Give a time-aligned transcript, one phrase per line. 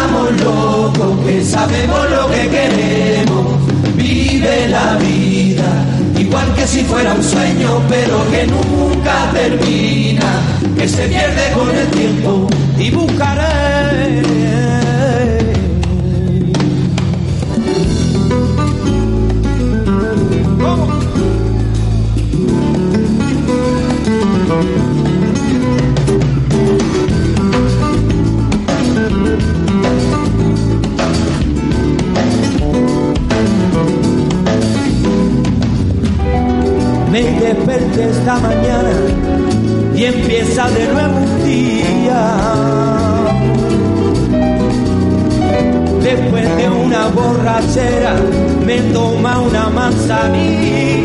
[0.00, 3.46] estamos locos, que sabemos lo que queremos.
[3.96, 5.84] Vive la vida,
[6.18, 10.40] igual que si fuera un sueño, pero que nunca termina,
[10.76, 13.49] que se pierde con el tiempo y buscaré
[37.66, 38.90] desperté esta mañana
[39.94, 42.36] y empieza de nuevo un día.
[46.02, 48.14] Después de una borrachera
[48.66, 51.00] me toma una manzanilla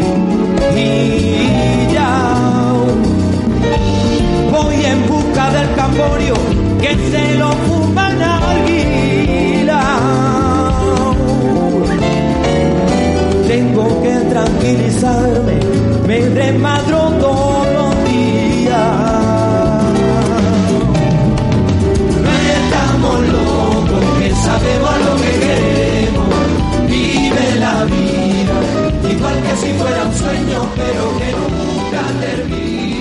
[4.51, 6.35] voy en busca del camborio
[6.79, 9.81] que se lo fuman alguila.
[13.55, 15.55] Tengo que tranquilizarme,
[16.05, 18.73] me remadro todos los días.
[22.25, 26.35] No estamos locos, que sabemos lo que queremos.
[26.89, 28.57] Vive la vida,
[29.09, 32.94] igual que si fuera un sueño, pero que nunca termina,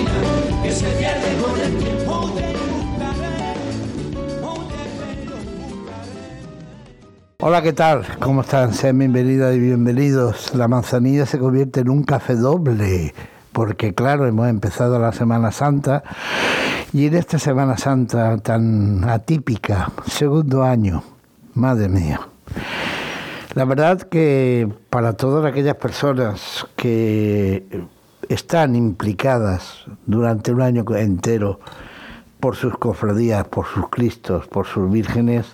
[7.47, 8.07] Hola, ¿qué tal?
[8.21, 8.73] ¿Cómo están?
[8.73, 10.55] Sean bienvenidas y bienvenidos.
[10.55, 13.13] La manzanilla se convierte en un café doble,
[13.51, 16.01] porque claro, hemos empezado la Semana Santa
[16.91, 21.03] y en esta Semana Santa tan atípica, segundo año,
[21.53, 22.19] madre mía.
[23.53, 27.85] La verdad que para todas aquellas personas que
[28.27, 31.59] están implicadas durante un año entero
[32.39, 35.45] por sus cofradías, por sus cristos, por sus vírgenes,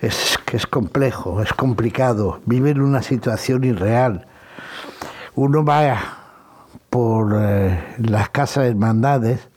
[0.00, 4.26] es que es complejo, es complicado, vive en una situación irreal.
[5.34, 6.18] Uno va
[6.90, 9.48] por eh, las casas de hermandades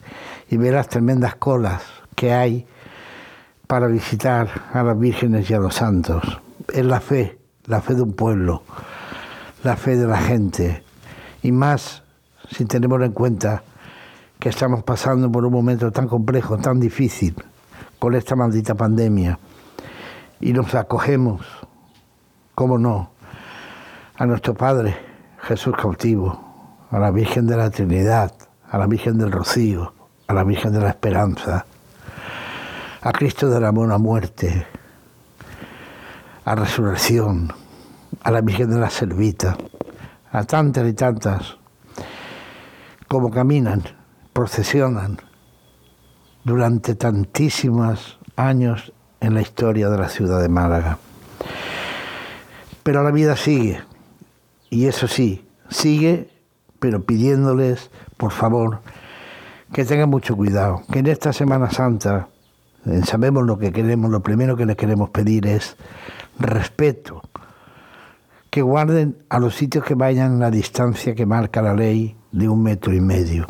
[0.50, 1.84] y ve las tremendas colas
[2.16, 2.66] que hay
[3.67, 6.23] para visitar a las vírgenes y a los santos.
[6.73, 8.63] Es la fe, la fe de un pueblo,
[9.63, 10.83] la fe de la gente.
[11.44, 12.03] Y más
[12.50, 13.63] si tenemos en cuenta
[14.39, 17.35] que estamos pasando por un momento tan complejo, tan difícil,
[18.00, 19.38] con esta maldita pandemia
[20.40, 21.42] y nos acogemos,
[22.56, 23.12] cómo no,
[24.16, 24.98] a nuestro Padre
[25.42, 28.34] Jesús cautivo, a la Virgen de la Trinidad,
[28.70, 29.94] a la Virgen del Rocío,
[30.28, 31.66] a la Virgen de la Esperanza,
[33.02, 34.66] a Cristo de la Buena Muerte,
[36.46, 37.52] a Resurrección,
[38.24, 39.58] a la Virgen de la Servita,
[40.31, 41.58] a tantas y tantas
[43.08, 43.84] como caminan,
[44.34, 45.18] procesionan
[46.44, 50.97] durante tantísimos años en la historia de la ciudad de Málaga.
[52.83, 53.81] Pero la vida sigue,
[54.69, 56.29] y eso sí, sigue,
[56.79, 58.79] pero pidiéndoles, por favor,
[59.73, 62.29] que tengan mucho cuidado, que en esta Semana Santa
[62.85, 65.75] eh, sabemos lo que queremos, lo primero que les queremos pedir es
[66.39, 67.22] respeto,
[68.50, 72.63] que guarden a los sitios que vayan la distancia que marca la ley de un
[72.63, 73.47] metro y medio,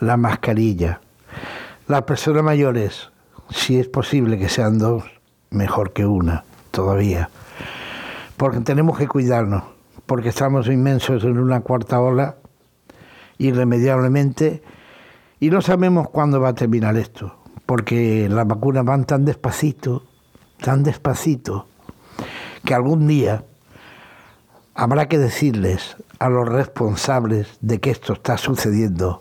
[0.00, 1.00] la mascarilla,
[1.88, 3.11] las personas mayores
[3.50, 5.04] si es posible que sean dos,
[5.50, 7.30] mejor que una todavía.
[8.36, 9.62] Porque tenemos que cuidarnos,
[10.06, 12.36] porque estamos inmensos en una cuarta ola,
[13.38, 14.62] irremediablemente,
[15.40, 17.36] y no sabemos cuándo va a terminar esto,
[17.66, 20.04] porque las vacunas van tan despacito,
[20.60, 21.66] tan despacito,
[22.64, 23.44] que algún día
[24.74, 29.20] habrá que decirles a los responsables de que esto está sucediendo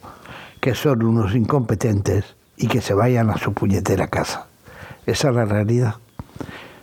[0.59, 4.45] que son unos incompetentes y que se vayan a su puñetera casa.
[5.07, 5.95] Esa es la realidad.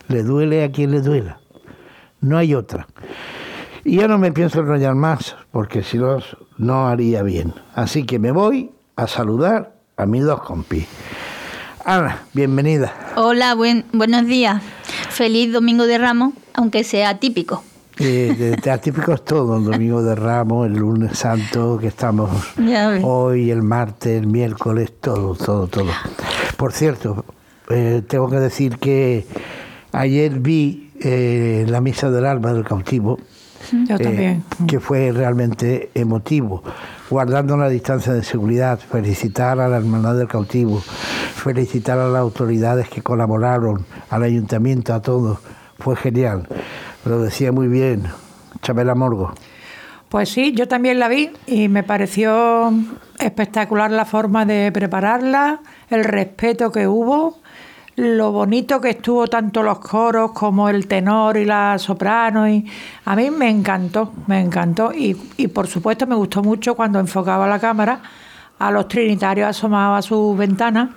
[0.08, 1.38] Le duele a quien le duela.
[2.20, 2.88] No hay otra.
[3.84, 6.18] Y yo no me pienso enrollar más, porque si no,
[6.56, 7.54] no haría bien.
[7.76, 10.88] Así que me voy a saludar a mis dos compis.
[11.84, 12.92] Ana, bienvenida.
[13.14, 14.60] Hola, buen, buenos días.
[15.10, 17.62] Feliz Domingo de Ramos, aunque sea típico.
[18.00, 22.30] Eh, de, atípico es todo, el domingo de Ramos, el lunes santo, que estamos
[23.02, 25.90] hoy, el martes, el miércoles, todo, todo, todo.
[26.56, 27.24] Por cierto,
[27.70, 29.26] eh, tengo que decir que
[29.92, 33.18] ayer vi eh, la misa del alma del cautivo.
[33.86, 34.44] Yo también.
[34.66, 36.62] Que fue realmente emotivo.
[37.10, 42.88] Guardando la distancia de seguridad, felicitar a la Hermandad del Cautivo, felicitar a las autoridades
[42.88, 45.38] que colaboraron, al ayuntamiento, a todos.
[45.78, 46.46] Fue genial.
[47.08, 48.02] Lo decía muy bien
[48.60, 49.32] Chabela Morgo.
[50.10, 52.70] Pues sí, yo también la vi y me pareció
[53.18, 57.38] espectacular la forma de prepararla, el respeto que hubo,
[57.96, 62.46] lo bonito que estuvo tanto los coros como el tenor y la soprano.
[62.46, 62.66] Y
[63.06, 64.92] a mí me encantó, me encantó.
[64.92, 68.02] Y, y por supuesto me gustó mucho cuando enfocaba la cámara
[68.58, 70.90] a los trinitarios asomados a sus ventanas,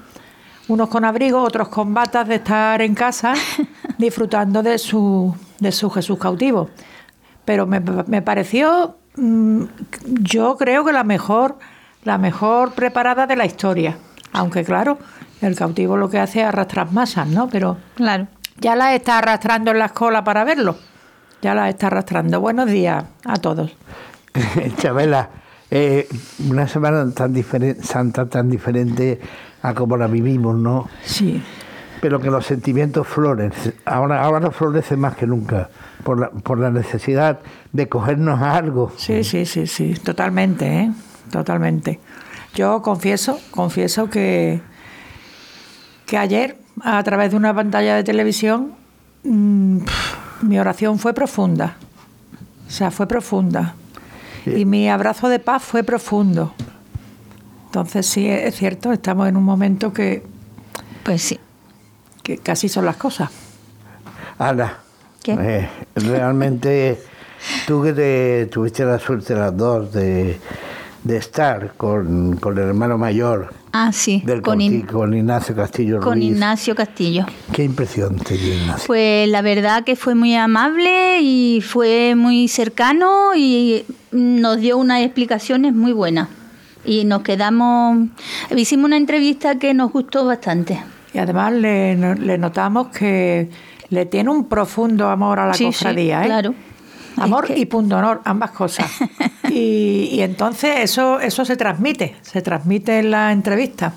[0.67, 3.33] unos con abrigo, otros con batas de estar en casa,
[3.97, 6.69] disfrutando de su, de su Jesús cautivo.
[7.45, 9.63] Pero me, me pareció, mm,
[10.21, 11.57] yo creo que la mejor,
[12.03, 13.97] la mejor preparada de la historia.
[14.33, 14.97] Aunque claro,
[15.41, 17.47] el cautivo lo que hace es arrastrar masas, ¿no?
[17.49, 18.27] Pero Claro.
[18.59, 20.75] ya las está arrastrando en la escuela para verlo.
[21.41, 22.39] Ya las está arrastrando.
[22.41, 23.71] Buenos días a todos.
[24.77, 25.29] Chabela,
[25.71, 26.07] eh,
[26.49, 29.19] una semana tan diferente, santa tan diferente
[29.63, 30.87] a como la vivimos, ¿no?
[31.03, 31.41] Sí.
[32.01, 35.69] Pero que los sentimientos florecen, ahora, ahora florecen más que nunca,
[36.03, 37.39] por la, por la necesidad
[37.71, 38.91] de cogernos a algo.
[38.97, 40.91] Sí, sí, sí, sí, totalmente, ¿eh?
[41.31, 41.99] Totalmente.
[42.55, 44.61] Yo confieso, confieso que,
[46.05, 48.73] que ayer, a través de una pantalla de televisión,
[49.23, 49.77] mm,
[50.41, 51.77] mi oración fue profunda.
[52.67, 53.75] O sea, fue profunda.
[54.45, 56.53] Y mi abrazo de paz fue profundo.
[57.67, 60.23] Entonces, sí, es cierto, estamos en un momento que,
[61.03, 61.39] Pues sí.
[62.23, 63.29] Que casi son las cosas.
[64.39, 64.77] Ana,
[65.23, 65.33] ¿Qué?
[65.39, 67.01] eh, realmente
[67.67, 70.39] tú que te, tuviste la suerte las dos de,
[71.03, 74.21] de estar con, con el hermano mayor Ah, sí.
[74.25, 76.25] del con, In- Conti- con Ignacio Castillo con Ruiz.
[76.31, 77.25] Ignacio Castillo.
[77.53, 78.83] ¿Qué impresión te dio Ignacio?
[78.87, 85.01] Pues la verdad que fue muy amable y fue muy cercano y nos dio unas
[85.03, 86.27] explicaciones muy buenas.
[86.83, 88.07] Y nos quedamos,
[88.55, 90.81] hicimos una entrevista que nos gustó bastante.
[91.13, 93.49] Y además le, no- le notamos que
[93.89, 96.25] le tiene un profundo amor a la Sí, sí, cofradía, ¿eh?
[96.27, 96.53] claro.
[97.17, 98.89] Amor Es que- y punto honor, ambas cosas.
[99.49, 103.93] y, y entonces eso, eso se transmite, se transmite en la entrevista.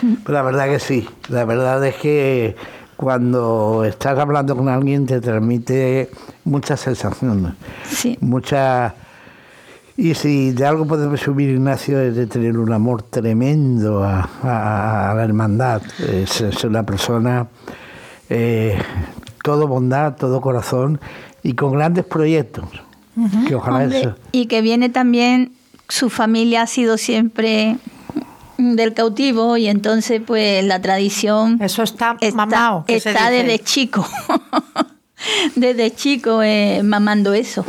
[0.00, 1.08] Pues la verdad que sí.
[1.28, 2.56] La verdad es que
[2.96, 6.10] cuando estás hablando con alguien te transmite
[6.44, 7.52] muchas sensaciones,
[7.88, 8.18] Sí.
[8.20, 8.94] mucha
[9.96, 15.10] y si de algo puede presumir Ignacio es de tener un amor tremendo a, a-
[15.10, 15.82] a la hermandad.
[16.00, 17.46] Es, es una persona
[18.28, 18.76] eh,
[19.42, 21.00] todo bondad, todo corazón
[21.42, 22.64] y con grandes proyectos.
[23.46, 24.14] Que ojalá Hombre, eso.
[24.32, 25.52] y que viene también,
[25.88, 27.76] su familia ha sido siempre
[28.58, 32.84] del cautivo y entonces pues la tradición Eso está, está, mamao.
[32.86, 33.44] que se está dice.
[33.44, 34.04] desde chico,
[35.54, 37.64] desde chico eh, mamando eso.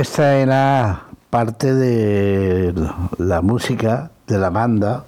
[0.00, 2.74] Esta era parte de
[3.18, 5.04] la música de la banda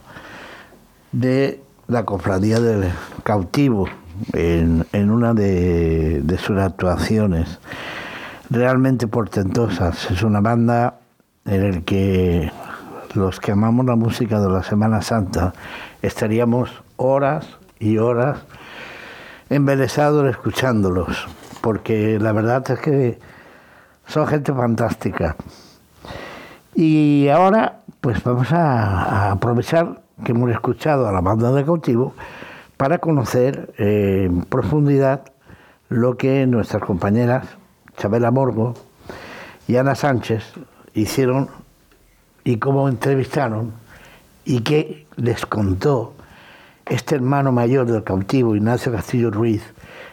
[1.12, 2.90] de la cofradía del
[3.22, 3.88] cautivo
[4.32, 7.58] en, una de, de, sus actuaciones
[8.50, 10.10] realmente portentosas.
[10.10, 11.00] Es una banda
[11.44, 12.50] en la que
[13.14, 15.52] los que amamos la música de la Semana Santa
[16.02, 17.46] estaríamos horas
[17.78, 18.38] y horas
[19.50, 21.26] embelesados escuchándolos,
[21.60, 23.18] porque la verdad es que
[24.08, 25.36] son gente fantástica.
[26.74, 32.14] Y ahora, pues vamos a, aprovechar que hemos escuchado a la banda de cautivo
[32.76, 35.22] para conocer eh, en profundidad
[35.88, 37.46] lo que nuestras compañeras
[37.96, 38.74] Chabela Morgo
[39.66, 40.44] y Ana Sánchez
[40.94, 41.48] hicieron
[42.44, 43.72] y cómo entrevistaron
[44.44, 46.14] y qué les contó
[46.86, 49.62] este hermano mayor del cautivo, Ignacio Castillo Ruiz,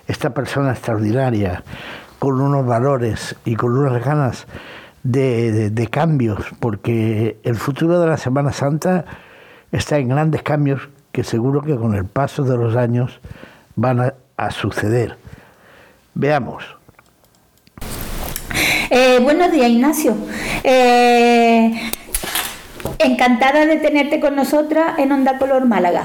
[0.07, 1.63] esta persona extraordinaria,
[2.19, 4.47] con unos valores y con unas ganas
[5.03, 9.05] de, cambios, porque el futuro de la Semana Santa
[9.71, 13.19] está en grandes cambios que seguro que con el paso de los años
[13.75, 15.17] van a, suceder.
[16.13, 16.63] Veamos.
[18.89, 20.15] Eh, buenos días, Ignacio.
[20.63, 21.91] Eh,
[22.99, 26.03] encantada de tenerte con nosotras en Onda Color Málaga.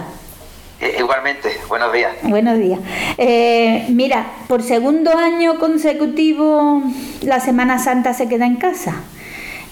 [0.81, 2.13] Igualmente, buenos días.
[2.23, 2.81] Buenos días.
[3.19, 6.83] Eh, mira, por segundo año consecutivo
[7.23, 9.03] la Semana Santa se queda en casa.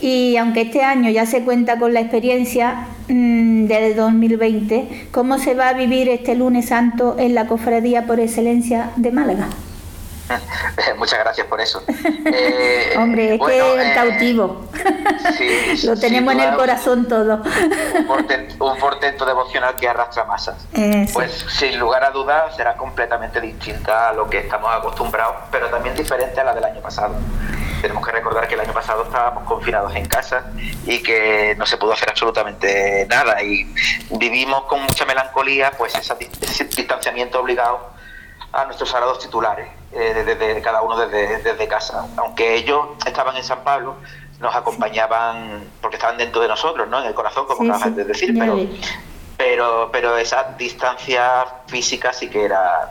[0.01, 5.55] Y aunque este año ya se cuenta con la experiencia mmm, del 2020, ¿cómo se
[5.55, 9.49] va a vivir este lunes santo en la cofradía por excelencia de Málaga?
[10.99, 11.83] Muchas gracias por eso.
[12.31, 14.69] Eh, Hombre, es que el eh, cautivo.
[15.85, 17.43] Lo tenemos en el corazón todo.
[17.43, 20.67] Un portento, devocional que arrastra masas.
[21.13, 25.95] Pues sin lugar a dudas será completamente distinta a lo que estamos acostumbrados, pero también
[25.95, 27.15] diferente a la del año pasado.
[27.81, 30.45] Tenemos que recordar que el año pasado estábamos confinados en casa
[30.85, 33.73] y que no se pudo hacer absolutamente nada y
[34.11, 37.98] vivimos con mucha melancolía pues ese distanciamiento obligado
[38.53, 42.07] a nuestros sagrados titulares, eh, desde, cada uno desde, desde casa.
[42.17, 43.97] Aunque ellos estaban en San Pablo,
[44.41, 47.01] nos acompañaban porque estaban dentro de nosotros, ¿no?
[47.01, 48.59] En el corazón, como acabas de decir, pero,
[49.37, 52.91] pero, pero esa distancia física sí que era,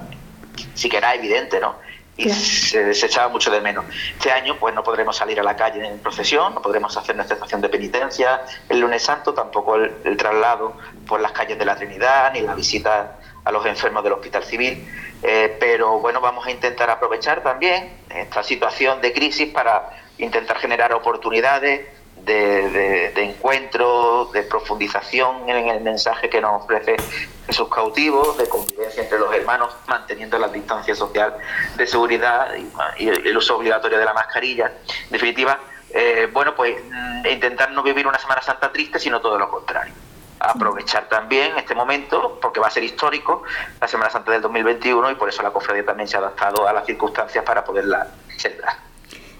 [0.76, 1.88] sí que era evidente, ¿no?
[2.18, 3.86] y se, se, echaba mucho de menos.
[4.18, 7.36] Este año pues no podremos salir a la calle en procesión, no podremos hacer nuestra
[7.36, 10.74] estación de penitencia el lunes santo, tampoco el, el, traslado
[11.08, 14.86] por las calles de la Trinidad, ni la visita a los enfermos del Hospital Civil.
[15.24, 20.94] Eh, pero bueno, vamos a intentar aprovechar también esta situación de crisis para intentar generar
[20.94, 21.88] oportunidades
[22.24, 26.98] de, encuentro, de profundización en el mensaje que nos ofrece
[27.46, 31.38] Jesús cautivo, de convivencia entre los hermanos, manteniendo la distancia social
[31.77, 32.50] de seguridad
[32.98, 34.74] y, el uso obligatorio de la mascarilla.
[35.06, 35.58] En definitiva,
[35.92, 39.94] eh, bueno, pues mm, intentar no vivir una Semana Santa triste, sino todo lo contrario
[40.39, 43.44] aprovechar también este momento, porque va a ser histórico,
[43.82, 46.74] la Semana Santa del 2021, y por eso la cofradía también se ha adaptado a
[46.74, 48.75] las circunstancias para poderla celebrar.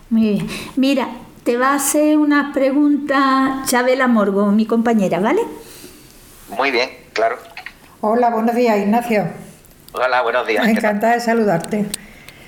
[0.10, 0.48] Muy bien.
[0.75, 1.10] Mira,
[1.44, 5.42] te va a hacer una pregunta Chabela Morgo, mi compañera, ¿vale?
[6.50, 7.38] Muy bien, claro.
[8.01, 9.27] Hola, buenos días, Ignacio.
[9.94, 10.68] Hola, buenos días.
[10.68, 11.86] Encantada de saludarte.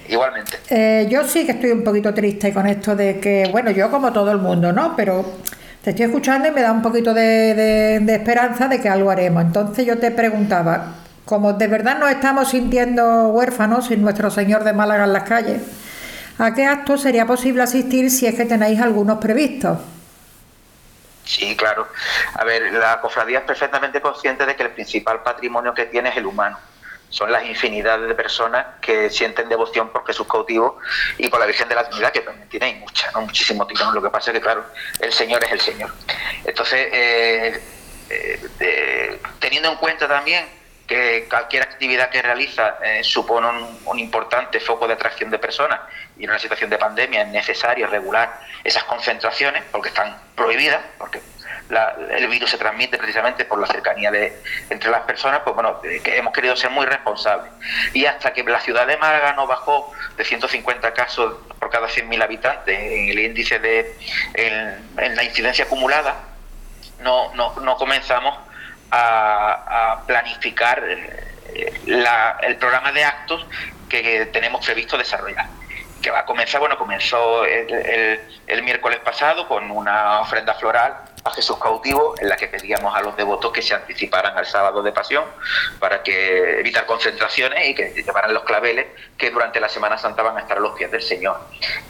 [0.07, 0.57] Igualmente.
[0.69, 4.11] Eh, yo sí que estoy un poquito triste con esto de que, bueno, yo como
[4.11, 4.95] todo el mundo, ¿no?
[4.95, 5.23] Pero
[5.89, 9.41] te estoy escuchando y me da un poquito de, esperanza de que algo haremos.
[9.41, 10.93] Entonces yo te preguntaba,
[11.25, 15.63] como de verdad nos estamos sintiendo huérfanos sin nuestro Señor de Málaga en las calles,
[16.37, 19.79] ¿a qué actos sería posible asistir si es que tenéis algunos previstos?
[21.25, 21.87] Sí, claro.
[22.35, 26.17] A ver, la cofradía es perfectamente consciente de que el principal patrimonio que tiene es
[26.17, 26.59] el humano
[27.09, 30.77] son las infinidades de personas que sienten devoción por Jesús cautivo
[31.17, 33.21] y por la Virgen de la Trinidad, que también tiene mucha, ¿no?
[33.21, 33.93] muchísimo tirón.
[33.93, 34.65] Lo que pasa es que, claro,
[34.99, 35.91] el Señor es el Señor.
[36.45, 37.61] Entonces, eh,
[38.59, 40.45] eh, teniendo en cuenta también
[40.89, 43.47] que cualquier actividad que realiza eh, supone
[43.85, 45.81] un, importante foco de atracción de personas
[46.17, 51.21] y en una situación de pandemia es necesario regular esas concentraciones porque están prohibidas, porque
[52.09, 56.33] el virus se transmite precisamente por la cercanía de, entre las personas, pues bueno, hemos
[56.33, 57.51] querido ser muy responsables.
[57.93, 62.23] Y hasta que la ciudad de Málaga no bajó de 150 casos por cada 100.000
[62.23, 63.95] habitantes en el índice de
[64.95, 66.15] la incidencia acumulada,
[67.01, 68.37] no, no, no comenzamos
[68.91, 71.73] a, planificar eh,
[72.41, 73.45] el programa de actos
[73.87, 75.47] que tenemos previsto desarrollar
[76.01, 81.57] que va a comenzar, bueno, comenzó el, miércoles pasado con una ofrenda floral a Jesús
[81.57, 85.25] cautivo, en la que pedíamos a los devotos que se anticiparan al sábado de pasión
[85.79, 90.37] para que evitar concentraciones y que llevaran los claveles que durante la Semana Santa van
[90.37, 91.39] a estar a los pies del Señor.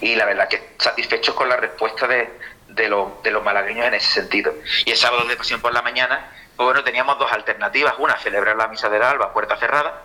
[0.01, 2.29] Y la verdad que satisfechos con la respuesta de,
[2.69, 4.53] de, los malagueños en ese sentido.
[4.85, 7.95] Y el sábado de pasión por la mañana, pues bueno, teníamos dos alternativas.
[7.97, 10.03] Una, celebrar la misa del alba puerta cerrada,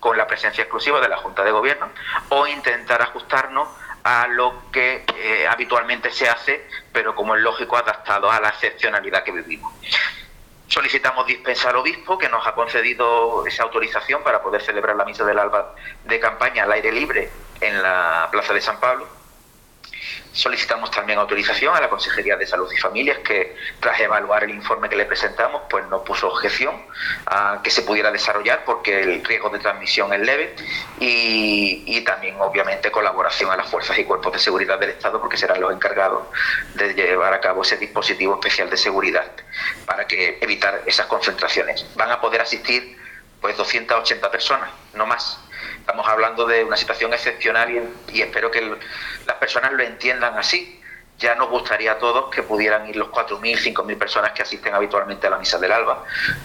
[0.00, 1.88] con la presencia exclusiva de la Junta de Gobierno,
[2.28, 3.68] o intentar ajustarnos
[4.04, 9.22] a lo que eh, habitualmente se hace, pero como es lógico, adaptado a la excepcionalidad
[9.22, 9.72] que vivimos.
[10.66, 15.24] Solicitamos dispensar al obispo, que nos ha concedido esa autorización para poder celebrar la misa
[15.24, 17.30] del alba de campaña al aire libre
[17.60, 19.21] en la Plaza de San Pablo
[20.32, 24.88] Solicitamos también autorización a la Consejería de Salud y Familias que tras evaluar el informe
[24.88, 26.74] que le presentamos pues no puso objeción
[27.26, 30.54] a que se pudiera desarrollar porque el riesgo de transmisión es leve
[30.98, 35.60] y, también obviamente colaboración a las fuerzas y cuerpos de seguridad del Estado porque serán
[35.60, 36.26] los encargados
[36.74, 39.30] de llevar a cabo ese dispositivo especial de seguridad
[39.86, 41.86] para que evitar esas concentraciones.
[41.94, 43.01] Van a poder asistir
[43.42, 45.38] pues 280 personas, no más.
[45.80, 47.68] Estamos hablando de una situación excepcional
[48.12, 48.60] y, espero que
[49.26, 50.78] las personas lo entiendan así.
[51.18, 55.26] Ya nos gustaría a todos que pudieran ir los 4.000, 5.000 personas que asisten habitualmente
[55.26, 56.04] a la Misa del Alba,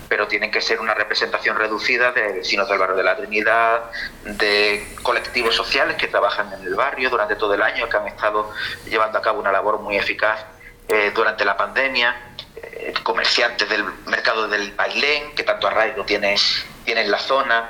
[0.09, 3.91] pero tienen que ser una representación reducida de vecinos del barrio de la Trinidad,
[4.23, 8.51] de colectivos sociales que trabajan en el barrio durante todo el año, que han estado
[8.85, 10.45] llevando a cabo una labor muy eficaz
[10.89, 12.15] eh, durante la pandemia,
[12.55, 16.35] eh, comerciantes del mercado del Bailén, que tanto arraigo tiene,
[16.87, 17.69] tiene en la zona,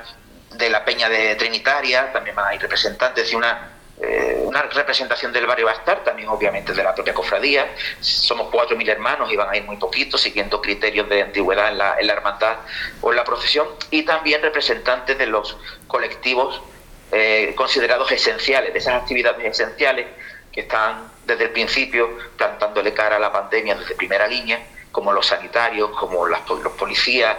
[0.54, 5.66] de la Peña de Trinitaria, también hay representantes y una, eh, una representación del barrio
[5.66, 7.66] va a estar, también obviamente de la propia cofradía.
[8.00, 11.78] Somos cuatro mil hermanos y van a ir muy poquitos, siguiendo criterios de antigüedad en
[11.78, 12.58] la, en la hermandad
[13.00, 15.56] o en la procesión, y también representantes de los
[15.88, 16.62] colectivos
[17.10, 20.06] eh, considerados esenciales, de esas actividades esenciales
[20.52, 25.26] que están desde el principio plantándole cara a la pandemia desde primera línea, como los
[25.26, 26.40] sanitarios, como los
[26.78, 27.36] policías,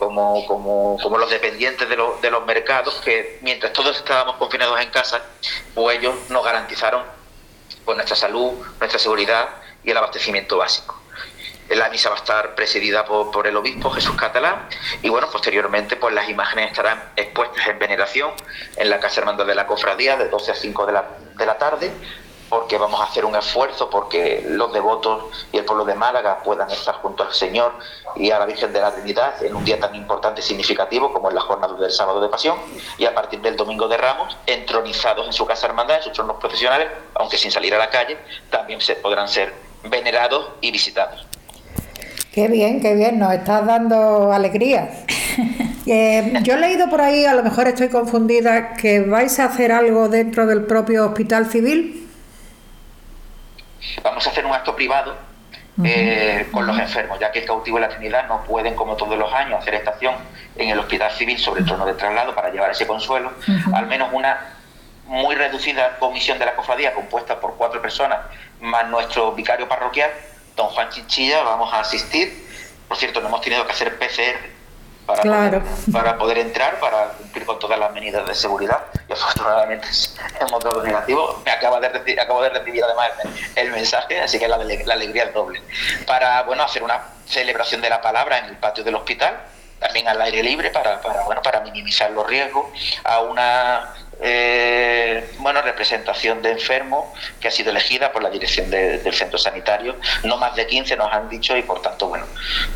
[0.00, 4.88] como, como, como los dependientes de, de, los mercados, que mientras todos estábamos confinados en
[4.88, 5.22] casa,
[5.74, 7.02] pues ellos nos garantizaron
[7.84, 9.50] pues, nuestra salud, nuestra seguridad
[9.84, 10.98] y el abastecimiento básico.
[11.68, 14.66] La misa va a estar presidida por, por, el obispo Jesús Catalán
[15.02, 18.32] y bueno, posteriormente pues las imágenes estarán expuestas en veneración
[18.76, 21.04] en la Casa Hermandad de la Cofradía de 12 a 5 de la,
[21.36, 21.92] de la tarde
[22.50, 26.68] porque vamos a hacer un esfuerzo porque los devotos y el pueblo de Málaga puedan
[26.68, 27.72] estar junto al Señor
[28.16, 31.28] y a la Virgen de la Trinidad en un día tan importante y significativo como
[31.28, 32.58] es la jornada del sábado de pasión
[32.98, 36.38] y a partir del domingo de Ramos, entronizados en su casa hermandad, en sus tronos
[36.38, 38.18] profesionales, aunque sin salir a la calle,
[38.50, 41.24] también se podrán ser venerados y visitados.
[42.32, 44.90] Qué bien, qué bien, nos estás dando alegría.
[45.86, 49.72] Eh, yo he leído por ahí, a lo mejor estoy confundida, que vais a hacer
[49.72, 52.09] algo dentro del propio hospital civil.
[54.02, 55.16] Vamos a hacer un acto privado
[55.84, 59.18] eh, con los enfermos, ya que el cautivo y la Trinidad no pueden, como todos
[59.18, 60.14] los años, hacer estación
[60.56, 63.32] en el hospital civil sobre el trono de traslado para llevar ese consuelo.
[63.72, 64.56] Al menos una
[65.06, 68.18] muy reducida comisión de la cofradía, compuesta por cuatro personas,
[68.60, 70.10] más nuestro vicario parroquial,
[70.56, 72.48] don Juan Chinchilla, vamos a asistir.
[72.86, 74.59] Por cierto, no hemos tenido que hacer PCR
[75.06, 78.80] para, poder, para poder entrar, para cumplir con todas las medidas de seguridad.
[79.08, 79.88] Y afortunadamente
[80.40, 81.42] hemos dado negativo.
[81.44, 83.10] Me acaba de acabo de recibir además
[83.56, 85.62] el, mensaje, así que la, la alegría es doble.
[86.06, 89.40] Para bueno hacer una celebración de la palabra en el patio del hospital,
[89.78, 92.66] también al aire libre para, para, bueno, para minimizar los riesgos,
[93.04, 97.06] a una eh, bueno, representación de enfermos
[97.40, 99.96] que ha sido elegida por la dirección del centro sanitario.
[100.24, 102.26] No más de 15 nos han dicho y por tanto, bueno,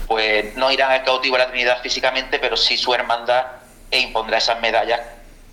[0.06, 3.44] pues no irán al cautivo a la Trinidad físicamente, pero sí su hermandad
[3.90, 5.00] e impondrá esas medallas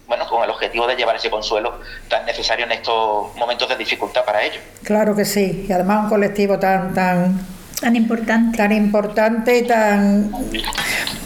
[0.07, 4.25] bueno, con el objetivo de llevar ese consuelo tan necesario en estos momentos de dificultad
[4.25, 4.61] para ellos.
[4.83, 7.39] Claro que sí, y además un colectivo tan tan
[7.81, 10.31] tan importante, tan importante y tan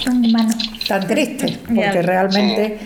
[0.04, 0.54] tan humano
[0.88, 2.80] tan triste, porque realmente...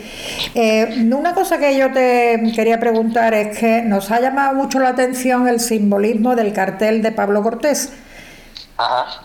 [0.56, 4.90] Eh, una cosa que yo te quería preguntar es que nos ha llamado mucho la
[4.90, 7.92] atención el simbolismo del cartel de Pablo Cortés.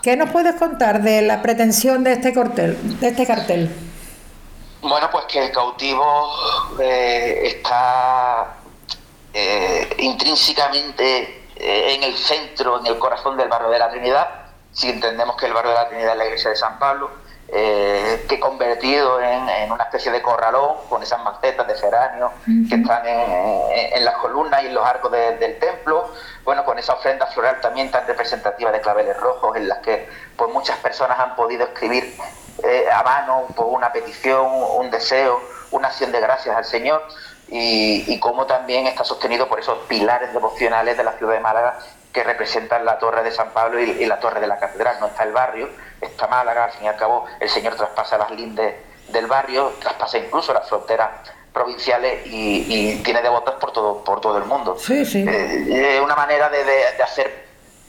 [0.03, 2.77] ¿Qué nos puedes contar de la pretensión de este cartel?
[3.01, 3.71] De este cartel?
[4.83, 6.31] Bueno, pues que el cautivo
[6.83, 8.57] eh, está
[9.33, 14.29] eh, intrínsecamente en el centro, en el corazón del barrio de la Trinidad.
[14.73, 17.11] Si entendemos que el barrio de la Trinidad es la iglesia de San Pablo,
[17.49, 22.33] eh, que convertido en, una especie de corralón con esas macetas de geranio
[22.69, 26.11] que están en, las columnas y en los arcos del templo,
[26.45, 30.53] bueno, con esa ofrenda floral también tan representativa de claveles rojos en las que pues
[30.53, 32.17] muchas personas han podido escribir
[32.63, 34.47] eh, a mano pues, una petición,
[34.77, 37.03] un deseo, una acción de gracias al Señor
[37.57, 41.79] y, y cómo también está sostenido por esos pilares devocionales de la ciudad de Málaga
[42.13, 44.97] que representan la torre de San Pablo y, la torre de la catedral.
[44.99, 45.69] No está el barrio,
[46.01, 48.75] está Málaga, al fin y al cabo el Señor traspasa las lindes
[49.09, 51.11] del barrio, traspasa incluso las fronteras
[51.53, 54.77] provinciales y, tiene devotos por todo, por todo el mundo.
[54.77, 55.25] Sí, sí.
[55.29, 57.45] Eh, una manera de, de, hacer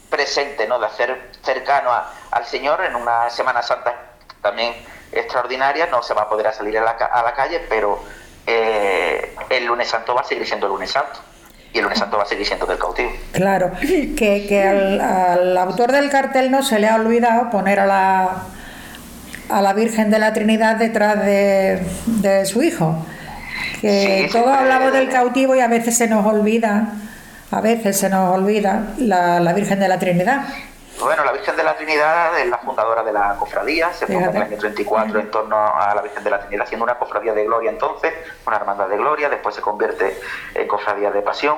[0.08, 0.78] presente, ¿no?
[0.78, 1.90] de hacer cercano
[2.30, 4.74] al Señor en una Semana Santa también
[5.10, 8.00] extraordinaria, no se va a poder salir a la, a la calle, pero
[8.46, 11.20] eh, el lunes santo va a seguir siendo el lunes santo
[11.72, 13.10] y el lunes santo va a seguir siendo del cautivo.
[13.32, 18.42] Claro, que, al, autor del cartel no se le ha olvidado poner a la,
[19.50, 23.04] a la Virgen de la Trinidad detrás de, su hijo.
[23.80, 26.94] Que todos hablamos del cautivo y a veces se nos olvida,
[27.50, 30.46] a veces se nos olvida la, la Virgen de la Trinidad.
[31.00, 34.36] Bueno, la Virgen de la Trinidad es la fundadora de la cofradía, se funda en
[34.36, 37.44] el año 34 en torno a la Virgen de la Trinidad, siendo una cofradía de
[37.44, 38.14] gloria entonces,
[38.46, 40.18] una hermandad de gloria, después se convierte
[40.54, 41.56] en cofradía de pasión,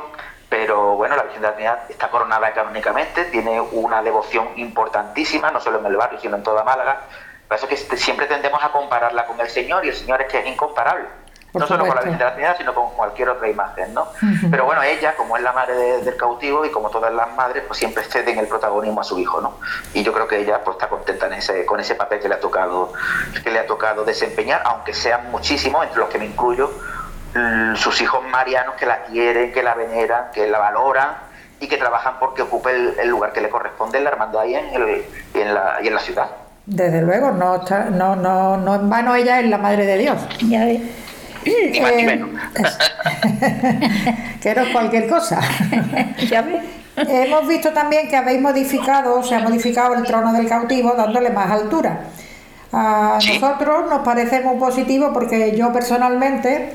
[0.48, 5.60] pero bueno, la Virgen de la Trinidad está coronada canónicamente, tiene una devoción importantísima, no
[5.60, 7.02] solo en el barrio, sino en toda Málaga,
[7.46, 10.40] por eso que siempre tendemos a compararla con el Señor y el Señor es que
[10.40, 11.06] es incomparable
[11.54, 14.08] no solo con la Virgen de la Trinidad, sino con cualquier otra imagen, ¿no?
[14.50, 17.78] Pero bueno, ella, como es la madre del cautivo y como todas las madres, pues
[17.78, 19.58] siempre ceden el protagonismo a su hijo, ¿no?
[19.94, 22.34] Y yo creo que ella pues está contenta en ese, con ese papel que le
[22.34, 22.92] ha tocado,
[23.42, 26.70] que le ha tocado desempeñar, aunque sean muchísimos, entre los que me incluyo,
[27.76, 31.28] sus hijos marianos que la quieren, que la veneran, que la valoran
[31.60, 34.74] y que trabajan porque ocupe el, lugar que le corresponde en la hermandad y en,
[34.74, 36.28] el, y en, la, y en la ciudad.
[36.66, 40.18] Desde luego, no, no, no, no en vano ella es la madre de Dios.
[40.48, 40.66] Ya
[41.72, 42.30] ni más ni menos.
[44.40, 45.40] que no es cualquier cosa.
[46.30, 46.62] ya ves.
[46.96, 51.50] Hemos visto también que habéis modificado, se ha modificado el trono del cautivo dándole más
[51.50, 52.00] altura.
[52.72, 56.72] A nosotros nos parece muy positivo porque yo personalmente,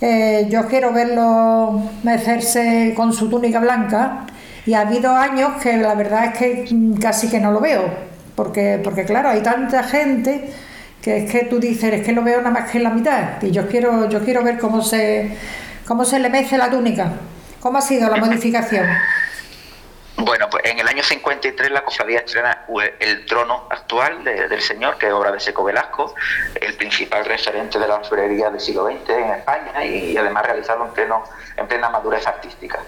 [0.00, 4.26] eh, yo quiero verlo mecerse con su túnica blanca
[4.64, 7.82] y ha habido años que la verdad es que casi que no lo veo,
[8.36, 10.50] porque, porque claro, hay tanta gente
[11.04, 13.42] que es que tú dices, es que lo veo nada más que en la mitad,
[13.42, 15.36] y yo quiero, yo quiero ver cómo se,
[15.86, 17.12] cómo se le mece la túnica.
[17.60, 18.86] ¿Cómo ha sido la modificación?
[20.16, 22.64] Bueno, pues en el año 53 la cofradía estrena
[23.00, 26.14] el trono actual del Señor, que es obra de Seco Velasco,
[26.58, 30.92] el principal referente de la orfebrería del siglo XX en España y además realizado en,
[30.92, 31.24] pleno,
[31.56, 32.80] en plena madurez artística.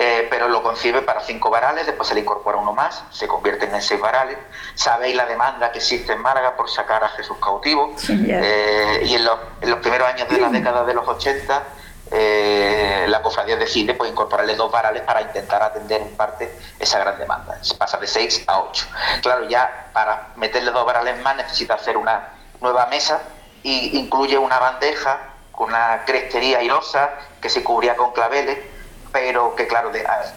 [0.00, 3.74] Eh, pero lo concibe para cinco varales, después se le incorpora uno más, se convierten
[3.74, 4.38] en seis varales.
[4.74, 7.94] Sabéis la demanda que existe en Málaga por sacar a Jesús cautivo.
[8.08, 9.38] Eh, y en los,
[9.80, 11.62] primeros años de la década de los 80,
[12.12, 17.18] eh, la cofradía decide pues, incorporarle dos varales para intentar atender en parte esa gran
[17.18, 17.58] demanda.
[17.62, 18.86] Se pasa de seis a ocho.
[19.20, 23.20] Claro, ya para meterle dos varales más necesita hacer una nueva mesa
[23.64, 25.18] y incluye una bandeja
[25.50, 27.10] con una crestería airosa
[27.42, 28.58] que se cubría con claveles
[29.20, 29.90] pero que claro,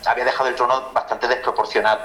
[0.06, 2.02] había dejado el trono bastante desproporcionado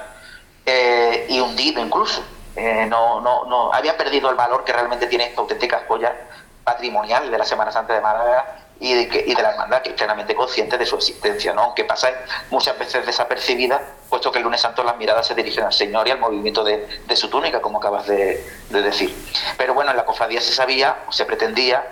[0.63, 2.23] eh, y hundido incluso.
[2.55, 6.15] Eh, no, no, no, había perdido el valor que realmente tiene esta auténtica joya
[6.63, 10.77] patrimonial de la Semana Santa de Málaga y de, la hermandad, que es plenamente consciente
[10.77, 11.63] de su existencia, ¿no?
[11.63, 12.11] aunque pasa
[12.51, 16.11] muchas veces desapercibida, puesto que el lunes santo las miradas se dirigen al Señor y
[16.11, 19.15] al movimiento de, su túnica, como acabas de, de, decir.
[19.57, 21.83] Pero bueno, en la cofradía se sabía, o se pretendía,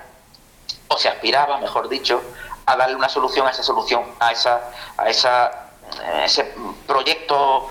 [0.90, 2.22] o se aspiraba, mejor dicho,
[2.66, 4.62] a darle una solución a esa solución, a esa,
[4.98, 5.66] a esa
[6.02, 6.54] eh, ese
[6.88, 7.68] proyecto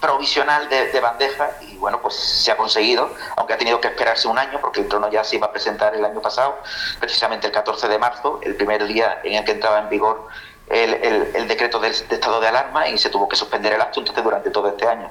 [0.00, 1.50] provisional de, bandeja.
[1.62, 4.88] Y bueno pues se ha conseguido aunque ha tenido que esperarse un año porque el
[4.88, 6.58] trono ya se iba a presentar el año pasado
[7.00, 10.28] precisamente el 14 de marzo el primer día en el que entraba en vigor
[10.68, 14.50] el, decreto de, estado de alarma y se tuvo que suspender el acto entonces durante
[14.50, 15.10] todo este año.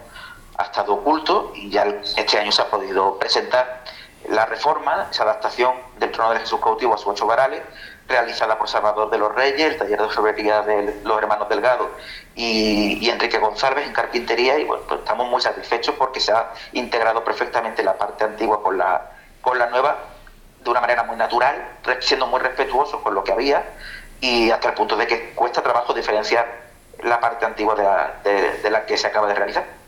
[0.58, 1.84] Ha estado oculto y ya
[2.18, 3.84] este año se ha podido presentar
[4.30, 7.62] la reforma, esa adaptación del trono de Jesús cautivo a sus ocho varales,
[8.08, 11.92] realizada por Salvador de los Reyes, el taller de orfebrería de los hermanos Delgado
[12.36, 17.24] y, Enrique González en carpintería y bueno, pues estamos muy satisfechos porque se ha integrado
[17.24, 19.12] perfectamente la parte antigua con la,
[19.42, 19.98] con la nueva
[20.64, 21.56] de una manera muy natural,
[22.00, 23.64] siendo muy respetuosos con lo que había
[24.20, 26.64] y hasta el punto de que cuesta trabajo diferenciar
[27.04, 27.76] la parte antigua
[28.24, 29.83] de la que se acaba de realizar.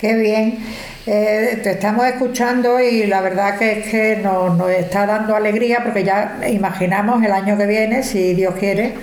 [0.00, 0.58] Qué bien.
[1.06, 6.04] Eh, te estamos escuchando y la verdad que es que nos, está dando alegría porque
[6.04, 8.94] ya imaginamos el año que viene, si Dios quiere,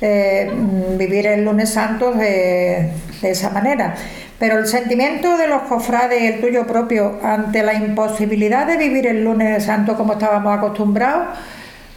[0.00, 0.48] eh,
[0.96, 2.90] vivir el lunes santo de,
[3.22, 3.96] esa manera.
[4.38, 9.24] Pero el sentimiento de los cofrades el tuyo propio ante la imposibilidad de vivir el
[9.24, 11.36] lunes santo como estábamos acostumbrados,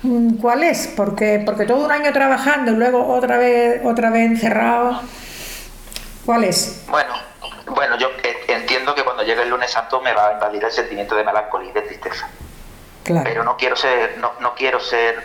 [0.01, 0.87] mm, ¿cuál es?
[0.95, 5.01] Porque, porque todo un año trabajando y luego otra vez, otra vez encerrado,
[6.25, 6.83] ¿cuál es?
[6.89, 7.13] Bueno,
[7.69, 8.09] bueno, yo
[8.47, 11.69] entiendo que cuando llegue el lunes santo me va a invadir el sentimiento de melancolía
[11.69, 12.29] y de tristeza.
[13.03, 15.23] Pero no quiero ser, no, no quiero ser,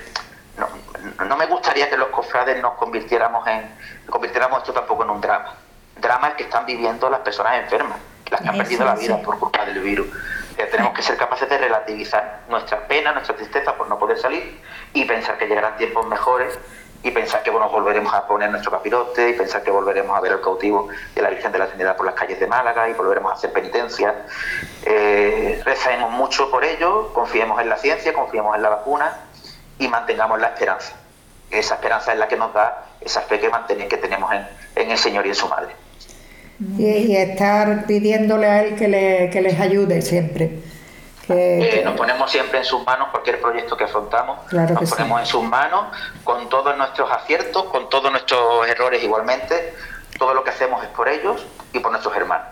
[0.57, 3.69] no, me gustaría que los cofrades nos convirtiéramos en,
[4.09, 5.55] convirtiéramos esto tampoco en un drama
[6.01, 7.99] drama que están viviendo las personas enfermas,
[8.31, 10.09] las que han perdido la vida por culpa del virus.
[10.57, 14.61] tenemos que ser capaces de relativizar nuestra pena, nuestra tristeza por no poder salir
[14.93, 16.59] y pensar que llegarán tiempos mejores
[17.05, 20.33] y pensar que bueno, volveremos a poner nuestro capirote y pensar que volveremos a ver
[20.33, 23.31] el cautivo de la Virgen de la Trinidad por las calles de Málaga y volveremos
[23.31, 24.15] a hacer penitencia.
[24.87, 25.63] Eh,
[26.11, 29.19] mucho por ello, confiemos en la ciencia, confiemos en la vacuna
[29.79, 30.95] y mantengamos la esperanza.
[31.51, 34.91] Esa esperanza es la que nos da esa fe que, mantenemos, que tenemos en, en
[34.91, 35.73] el Señor y en su Madre.
[36.79, 40.59] Y, estar pidiéndole a Él que, le, que les ayude siempre.
[41.27, 45.43] Que, nos ponemos siempre en sus manos cualquier proyecto que afrontamos, nos ponemos en sus
[45.43, 45.87] manos
[46.23, 49.75] con todos nuestros aciertos, con todos nuestros errores igualmente,
[50.19, 52.49] todo lo que hacemos es por ellos y por nuestros hermanos.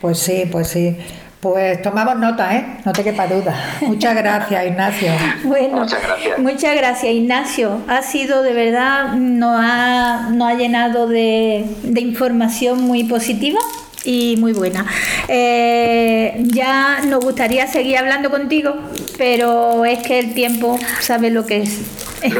[0.00, 0.96] Pues sí, pues sí.
[1.40, 2.78] Pues tomamos nota, ¿eh?
[2.84, 3.54] No te quepa duda.
[3.82, 5.12] Muchas gracias, Ignacio.
[5.44, 6.38] Bueno, muchas gracias.
[6.38, 7.80] Muchas gracias, Ignacio.
[7.88, 13.58] Ha sido de verdad, nos ha, nos ha llenado de, de información muy positiva
[14.04, 14.86] y muy buena.
[15.28, 18.74] Eh, ya nos gustaría seguir hablando contigo,
[19.18, 21.80] pero es que el tiempo sabe lo que es.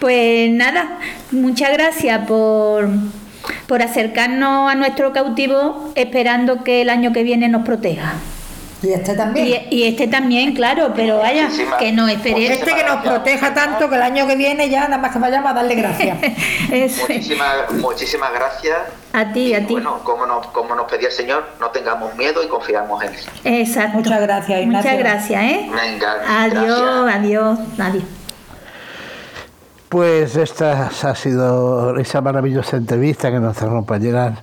[0.00, 0.98] pues nada,
[1.30, 2.88] muchas gracias por
[3.66, 8.14] por acercarnos a nuestro cautivo esperando que el año que viene nos proteja.
[8.82, 9.66] Y este también.
[9.70, 12.46] Y, este también, claro, pero vaya, que nos espere.
[12.46, 15.50] Este que nos proteja tanto que el año que viene ya nada más que vayamos
[15.50, 16.18] a darle gracias.
[17.08, 18.78] muchísimas, muchísimas gracias.
[19.12, 19.72] A ti, a ti.
[19.72, 23.20] Bueno, como nos, como nos pedía el Señor, no tengamos miedo y confiamos en Él.
[23.44, 23.98] Exacto.
[23.98, 24.90] Muchas gracias, Ignacio.
[24.90, 25.70] Muchas gracias, ¿eh?
[25.74, 26.42] Venga.
[26.42, 28.04] Adiós, adiós, adiós.
[29.88, 34.38] Pues esta ha sido esa maravillosa entrevista que nuestras compañeras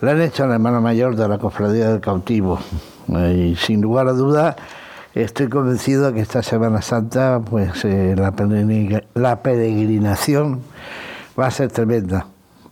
[0.00, 2.60] le han hecho a la hermana mayor de la Cofradía del Cautivo.
[3.08, 4.56] Y sin lugar a duda,
[5.14, 8.14] estoy convencido de que esta Semana Santa, pues eh,
[9.14, 10.60] la, peregrinación
[11.38, 12.26] va a ser tremenda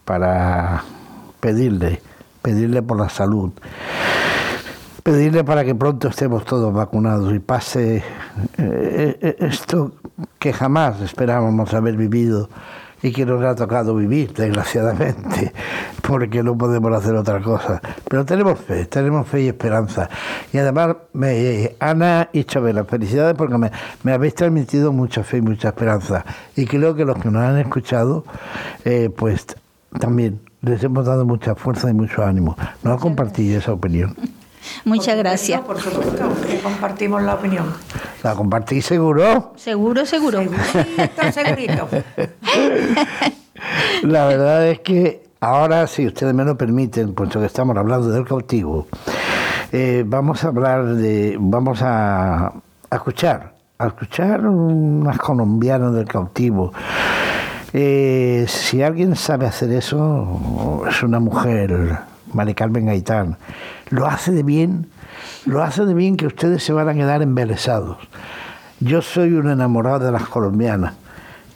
[0.05, 0.85] para
[1.41, 2.01] pedirle,
[2.43, 3.53] pedirle por la salud
[5.03, 8.03] pedirle para que pronto estemos todos vacunados y pase eh,
[8.59, 9.93] eh, esto
[10.39, 12.49] que jamás esperábamos haber vivido
[13.03, 15.53] y que nos ha tocado vivir, desgraciadamente,
[16.03, 17.81] porque no podemos hacer otra cosa.
[18.09, 20.09] Pero tenemos fe, tenemos fe y esperanza.
[20.53, 23.71] Y además, me, Ana y Chabela, felicidades porque me,
[24.03, 26.25] me, habéis transmitido mucha fe y mucha esperanza.
[26.57, 28.25] Y creo que los que nos han escuchado,
[28.85, 29.47] eh, pues
[29.99, 32.57] también les hemos dado mucha fuerza y mucho ánimo.
[32.83, 34.15] No compartí esa opinión.
[34.85, 35.61] Muchas gracias.
[35.61, 37.73] Por supuesto, que compartimos la opinión.
[38.23, 39.53] ¿La compartí seguro?
[39.57, 40.43] Seguro, seguro.
[41.33, 41.89] segurito.
[44.03, 48.27] la verdad es que ahora, si ustedes me lo permiten, puesto que estamos hablando del
[48.27, 48.87] cautivo,
[49.73, 52.53] eh, vamos a hablar de, vamos a,
[52.91, 56.73] escuchar, a escuchar unas colombianas del cautivo.
[57.73, 61.99] Eh, si alguien sabe hacer eso, es una mujer,
[62.33, 63.37] Mari Carmen Gaitán
[63.91, 64.89] lo hace de bien,
[65.45, 67.99] lo hace de bien que ustedes se van a quedar embelesados.
[68.79, 70.95] Yo soy un enamorado de las colombianas,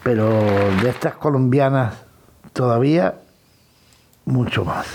[0.02, 0.28] pero
[0.82, 1.94] de estas colombianas
[2.52, 3.14] todavía
[4.26, 4.86] mucho más.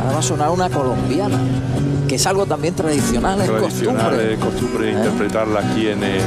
[0.00, 1.38] Ahora va a sonar una colombiana,
[2.08, 4.32] que es algo también tradicional, es costumbre.
[4.32, 4.92] Es costumbre ¿Eh?
[4.92, 6.22] interpretarla aquí en el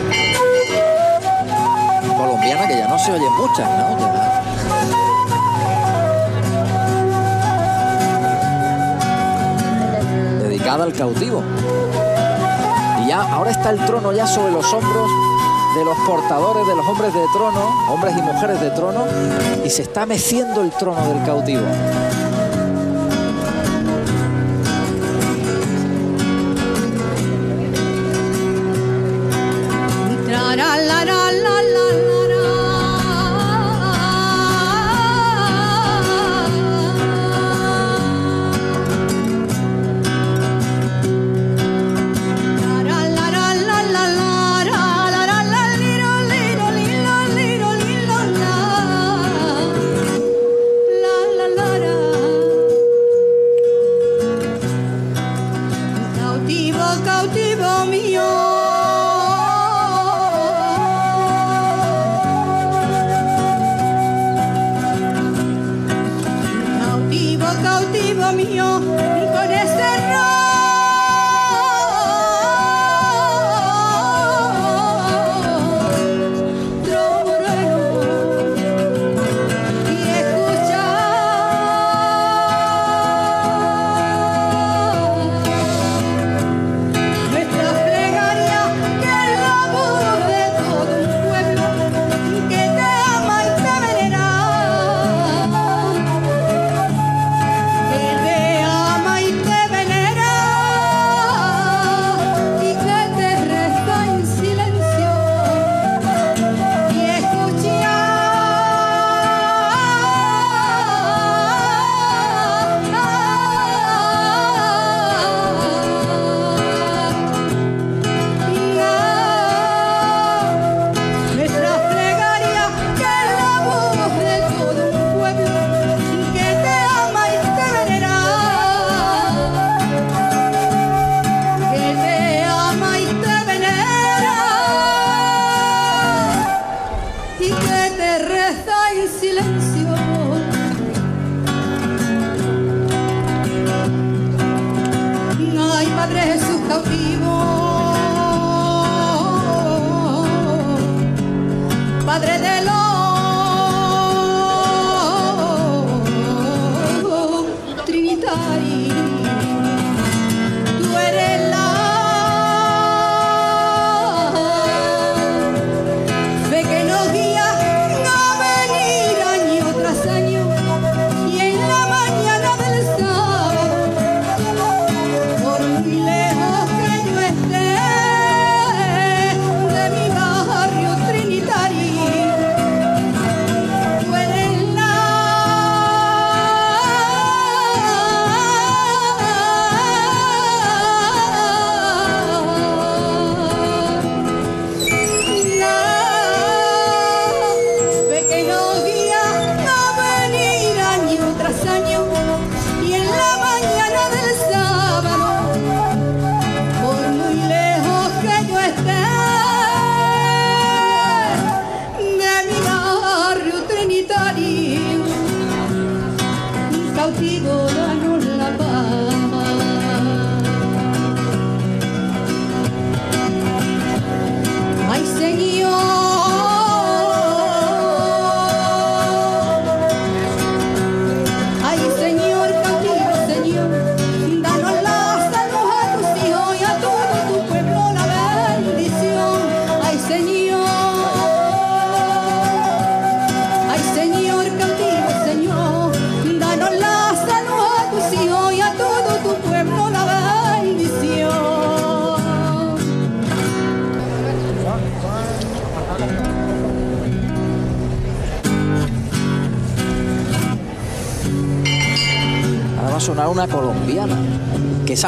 [2.21, 3.97] colombiana que ya no se oye muchas, ¿no?
[10.43, 11.43] Dedicada al cautivo.
[13.03, 15.10] Y ya ahora está el trono ya sobre los hombros
[15.75, 19.05] de los portadores de los hombres de trono, hombres y mujeres de trono,
[19.63, 21.63] y se está meciendo el trono del cautivo.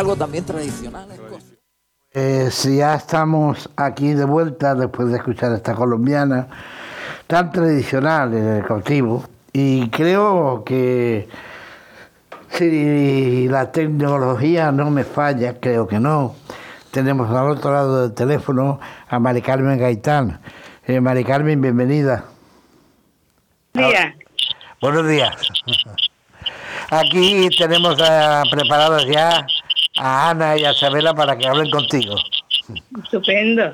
[0.04, 1.08] Algo también tradicional.
[2.12, 6.48] Eh, si ya estamos aquí de vuelta después de escuchar esta colombiana
[7.26, 11.30] tan tradicional en el cautivo y creo que
[12.50, 16.36] si la tecnología no me falla, creo que no,
[16.92, 20.42] tenemos al otro lado del teléfono a Mari Carmen Gaitán.
[20.86, 22.26] Eh, Mari Carmen, bienvenida.
[24.82, 25.34] Buenos días.
[26.90, 29.48] Aquí tenemos uh, preparados ya
[29.98, 32.16] a Ana y a Isabela para que hablen contigo.
[33.04, 33.74] Estupendo.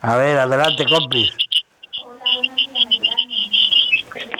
[0.00, 1.32] A ver, adelante, cómplice.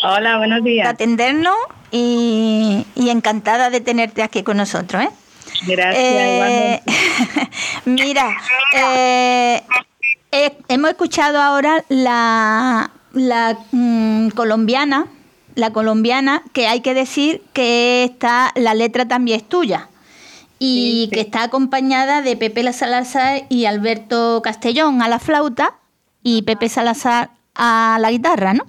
[0.03, 0.88] Hola, buenos días.
[0.88, 1.57] Atendernos
[1.90, 5.03] y, encantada de tenerte aquí con nosotros.
[5.03, 5.11] ¿eh?
[5.66, 6.82] Gracias, eh,
[7.84, 8.36] Mira,
[8.76, 9.62] eh,
[10.68, 15.07] hemos escuchado ahora la, la mm, colombiana
[15.59, 19.88] la colombiana, que hay que decir que está, la letra también es tuya
[20.59, 25.74] y que está acompañada de Pepe La Salazar y Alberto Castellón a la flauta
[26.22, 28.66] y Pepe Salazar a la guitarra, ¿no?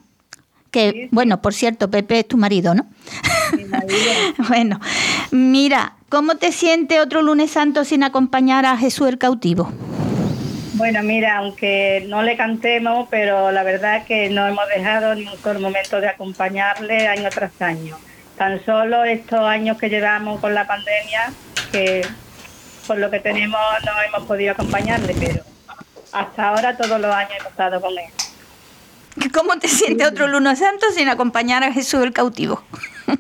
[0.72, 2.86] Que, bueno, por cierto, Pepe es tu marido, ¿no?
[4.50, 4.80] bueno,
[5.32, 9.72] mira, ¿cómo te siente otro lunes santo sin acompañar a Jesús el cautivo?
[10.74, 15.38] Bueno, mira, aunque no le cantemos, pero la verdad que no hemos dejado ni un
[15.40, 17.98] solo momento de acompañarle año tras año.
[18.38, 21.34] Tan solo estos años que llevamos con la pandemia,
[21.72, 22.06] que
[22.88, 25.44] por lo que tenemos no hemos podido acompañarle, pero
[26.12, 28.06] hasta ahora todos los años hemos estado con él.
[29.34, 32.64] ¿Cómo te siente otro lunes santo sin acompañar a Jesús el cautivo?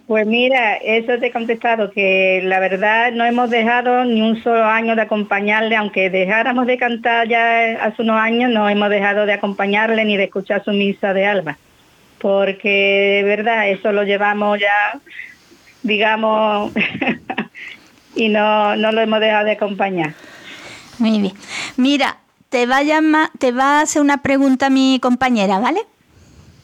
[0.07, 4.63] Pues mira, eso te he contestado, que la verdad no hemos dejado ni un solo
[4.65, 9.33] año de acompañarle, aunque dejáramos de cantar ya hace unos años, no hemos dejado de
[9.33, 11.57] acompañarle ni de escuchar su misa de alma,
[12.19, 14.99] porque de verdad eso lo llevamos ya,
[15.81, 16.71] digamos,
[18.19, 20.13] y no, no lo hemos dejado de acompañar.
[20.97, 21.33] Muy bien.
[21.77, 22.17] Mira,
[22.49, 25.81] te va a, te va a hacer una pregunta mi compañera, ¿vale?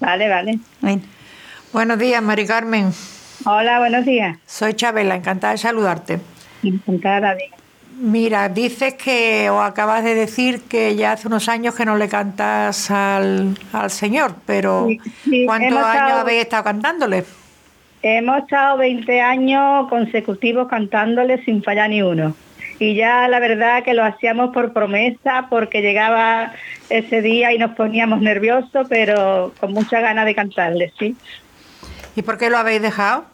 [0.01, 0.59] Vale, vale.
[1.71, 2.91] Buenos días, Mari Carmen.
[3.45, 4.37] Hola, buenos días.
[4.45, 6.19] Soy Chabela, encantada de saludarte.
[6.63, 7.35] Encantada,
[7.97, 12.09] Mira, dices que, o acabas de decir que ya hace unos años que no le
[12.09, 13.55] cantas al,
[13.87, 14.89] Señor, pero
[15.45, 17.23] ¿cuántos años habéis estado cantándole?
[18.07, 22.35] Hemos estado 20 años consecutivos cantándole sin fallar ni uno
[22.77, 26.53] y ya la verdad que lo hacíamos por promesa porque llegaba
[26.91, 31.15] ese día y nos poníamos nerviosos, pero con mucha ganas de cantarle, sí.
[32.15, 33.25] ¿Y por qué lo habéis dejado?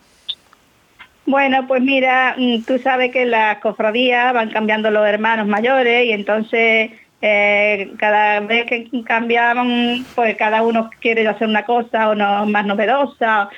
[1.26, 6.13] Bueno, pues mira, mm, tú sabes que las cofradías van cambiando los hermanos mayores y
[6.13, 6.91] entonces
[7.22, 12.65] eh, cada vez que cambiaban, pues cada uno quiere hacer una cosa o no más
[12.65, 13.49] novedosa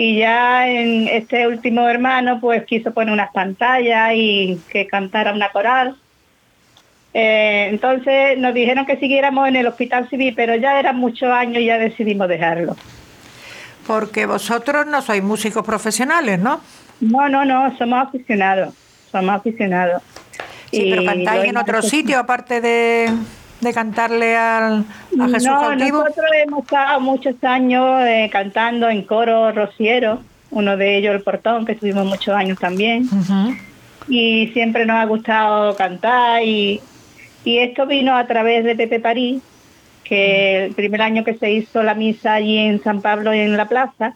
[0.00, 5.50] y ya en este último hermano pues quiso poner unas pantallas y que cantara una
[5.50, 5.96] coral
[7.14, 11.62] Eh, entonces nos dijeron que siguiéramos en el hospital civil, pero ya eran muchos años
[11.62, 12.76] y ya decidimos dejarlo.
[13.86, 16.60] Porque vosotros no sois músicos profesionales, ¿no?
[17.00, 18.74] No, no, no, somos aficionados,
[19.10, 20.02] somos aficionados.
[20.70, 23.10] Sí, pero cantáis en otro sitio aparte de,
[23.74, 24.84] cantarle al,
[25.20, 30.96] a Jesús no, Nosotros hemos estado muchos años eh, cantando en coro rociero, uno de
[30.96, 33.08] ellos el portón, que estuvimos muchos años también.
[34.08, 36.80] Y siempre nos ha gustado cantar y,
[37.44, 39.42] y esto vino a través de Pepe París,
[40.04, 43.66] que el primer año que se hizo la misa allí en San Pablo en la
[43.66, 44.14] plaza,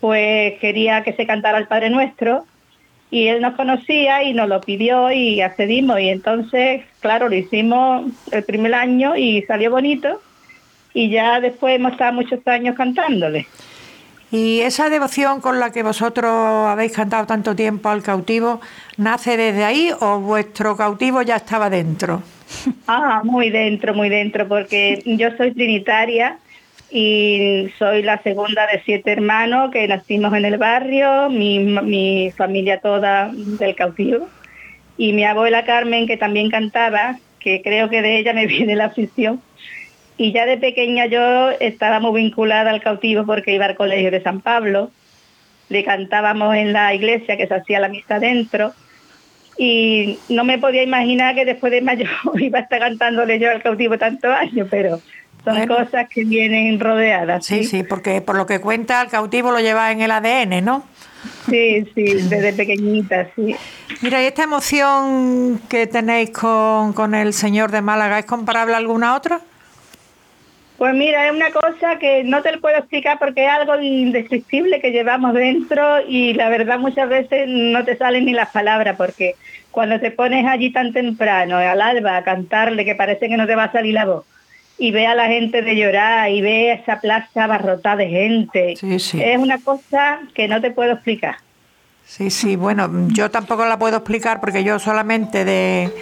[0.00, 2.44] pues quería que se cantara el Padre Nuestro
[3.10, 8.10] y él nos conocía y nos lo pidió y accedimos y entonces, claro, lo hicimos
[8.30, 10.20] el primer año y salió bonito
[10.94, 13.46] y ya después hemos estado muchos años cantándole.
[14.32, 18.60] ¿Y esa devoción con la que vosotros habéis cantado tanto tiempo al cautivo,
[18.96, 22.22] nace desde ahí o vuestro cautivo ya estaba dentro?
[22.86, 26.38] Ah, muy dentro, muy dentro, porque yo soy trinitaria
[26.90, 33.30] y soy la segunda de siete hermanos que nacimos en el barrio, mi, familia toda
[33.32, 34.28] del cautivo.
[34.96, 38.86] Y mi abuela Carmen que también cantaba, que creo que de ella me viene la
[38.86, 39.40] afición.
[40.16, 44.22] Y ya de pequeña yo estaba muy vinculada al cautivo porque iba al colegio de
[44.22, 44.90] San Pablo,
[45.68, 48.74] le cantábamos en la iglesia que se hacía la misa dentro
[49.56, 52.06] y no me podía imaginar que después de mayo
[52.38, 55.00] iba a estar cantándole yo al cautivo tantos años, pero
[55.44, 57.44] son cosas que vienen rodeadas.
[57.44, 57.64] ¿sí?
[57.64, 60.84] sí, porque por lo que cuenta, el cautivo lo lleva en el ADN, ¿no?
[61.48, 63.54] Sí, sí, desde pequeñita, sí.
[64.00, 68.78] Mira, ¿y esta emoción que tenéis con, con el señor de Málaga es comparable a
[68.78, 69.40] alguna otra?
[70.78, 74.80] Pues mira, es una cosa que no te lo puedo explicar porque es algo indescriptible
[74.80, 79.34] que llevamos dentro y la verdad muchas veces no te salen ni las palabras porque
[79.70, 83.56] cuando te pones allí tan temprano, al alba, a cantarle que parece que no te
[83.56, 84.24] va a salir la voz
[84.80, 88.72] y ve a la gente de llorar y ve esa plaza abarrotada de gente.
[88.72, 91.36] Es una cosa que no te puedo explicar.
[92.06, 95.92] Sí, sí, bueno, yo tampoco la puedo explicar porque yo solamente de,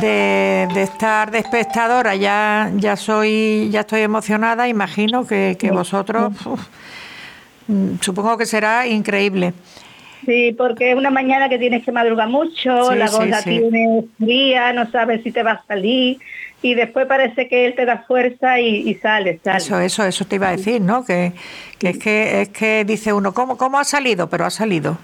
[0.00, 6.34] de, estar de espectadora ya, ya soy, ya estoy emocionada, imagino que, vosotros
[8.00, 9.54] supongo que será increíble.
[10.26, 14.72] Sí, porque es una mañana que tienes que madrugar mucho, la voz la tienes fría,
[14.72, 16.18] no sabes si te va a salir,
[16.62, 20.48] y después parece que él te da fuerza y, sale, Eso, eso, eso te iba
[20.48, 21.04] a decir, ¿no?
[21.04, 21.32] Que,
[21.80, 24.30] es que es que dice uno, ¿cómo, ¿cómo ha salido?
[24.30, 24.96] Pero ha salido.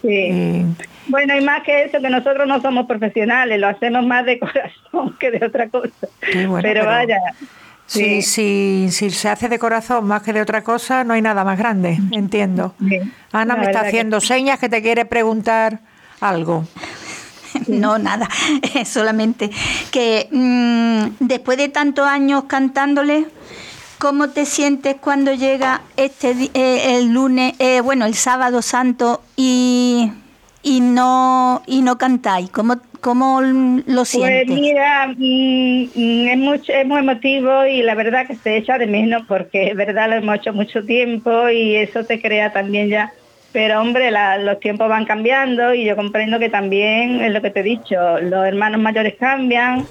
[0.00, 0.64] Sí.
[1.08, 5.16] Bueno, y más que eso, que nosotros no somos profesionales, lo hacemos más de corazón
[5.20, 6.08] que de otra cosa.
[6.62, 7.18] pero, vaya.
[7.86, 8.22] Sí.
[8.22, 11.58] Si, si, se hace de corazón más que de otra cosa, no hay nada más
[11.58, 12.74] grande, entiendo.
[13.32, 15.80] Ana me está haciendo señas que te quiere preguntar
[16.20, 16.64] algo.
[17.68, 18.28] no, nada,
[18.84, 19.50] solamente
[19.90, 23.26] que mm, después de tantos años cantándole,
[23.98, 30.12] ¿cómo te sientes cuando llega este eh, el lunes, eh, bueno, el sábado santo y,
[30.62, 32.50] y no y no cantáis?
[32.50, 34.44] ¿Cómo, cómo lo sientes?
[34.46, 38.78] Pues mira, mm, mm, es, mucho, es muy emotivo y la verdad que se echa
[38.78, 42.88] de menos porque es verdad lo hemos hecho mucho tiempo y eso te crea también
[42.88, 43.12] ya
[43.52, 47.60] pero hombre, los tiempos van cambiando y yo comprendo que también es lo que te
[47.60, 49.86] he dicho, los hermanos mayores cambian,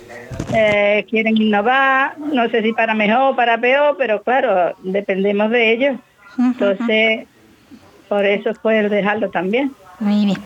[0.54, 5.74] eh, quieren innovar, no sé si para mejor o para peor, pero claro, dependemos de
[5.74, 5.98] ellos.
[6.38, 7.28] Entonces,
[8.08, 9.74] por eso puedes dejarlo también.
[10.00, 10.38] Muy bien.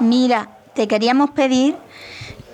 [0.00, 1.74] Mira, te queríamos pedir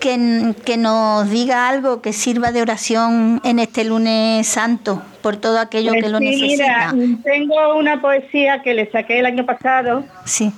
[0.01, 5.59] que, que, nos diga algo que sirva de oración en este lunes santo, por todo
[5.59, 6.95] aquello que lo pues necesita.
[7.25, 10.05] tengo una poesía que le saqué el año pasado.
[10.25, 10.53] Sí.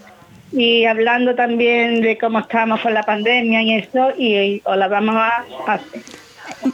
[0.53, 5.17] Y hablando también de cómo estamos con la pandemia y eso, y, os la vamos
[5.17, 6.03] a hacer.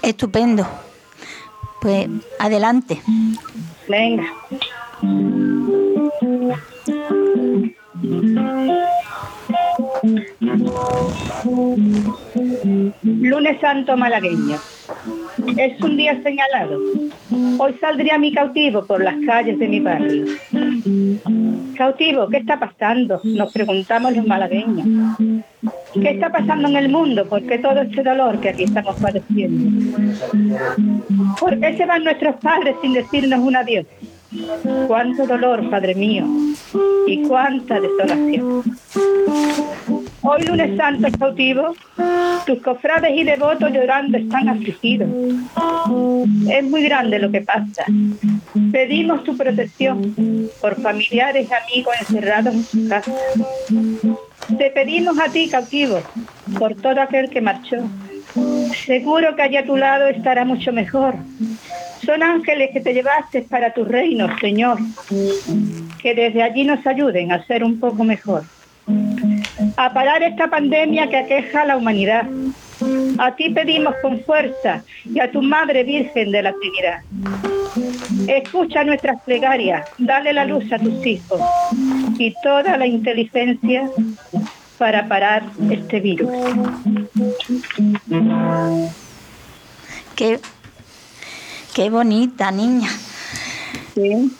[0.02, 0.66] Estupendo.
[1.80, 2.08] Pues
[2.38, 3.00] adelante.
[3.88, 4.24] Venga.
[13.02, 14.56] Lunes Santo malagueño.
[15.56, 16.78] Es un día señalado.
[17.58, 20.26] Hoy saldría mi cautivo por las calles de mi barrio.
[21.76, 23.20] Cautivo, ¿qué está pasando?
[23.24, 24.86] Nos preguntamos los malagueños.
[25.94, 27.26] ¿Qué está pasando en el mundo?
[27.26, 29.96] ¿Por qué todo este dolor que aquí estamos padeciendo?
[31.40, 33.86] ¿Por qué se van nuestros padres sin decirnos un adiós?
[34.86, 36.26] Cuánto dolor, Padre mío,
[37.06, 38.62] y cuánta desolación.
[40.22, 41.74] Hoy lunes santo cautivo,
[42.46, 45.08] tus cofrades y devotos llorando están afligidos.
[46.50, 47.84] Es muy grande lo que pasa.
[48.72, 53.14] Pedimos tu protección por familiares y amigos encerrados en sus casas.
[54.58, 56.00] Te pedimos a ti, cautivo,
[56.58, 57.78] por todo aquel que marchó,
[58.84, 61.14] Seguro que allá a tu lado estará mucho mejor.
[62.06, 64.78] Son ángeles que te llevaste para tu reino, Señor.
[66.00, 68.44] Que desde allí nos ayuden a ser un poco mejor.
[69.76, 72.26] A parar esta pandemia que aqueja a la humanidad.
[73.18, 77.00] A ti pedimos con fuerza y a tu Madre Virgen de la Trinidad.
[78.28, 81.40] Escucha nuestras plegarias, dale la luz a tus hijos
[82.18, 83.90] y toda la inteligencia
[84.78, 86.30] para parar este virus.
[90.14, 90.38] Qué,
[91.76, 92.88] qué bonita niña.
[93.94, 94.34] Sí.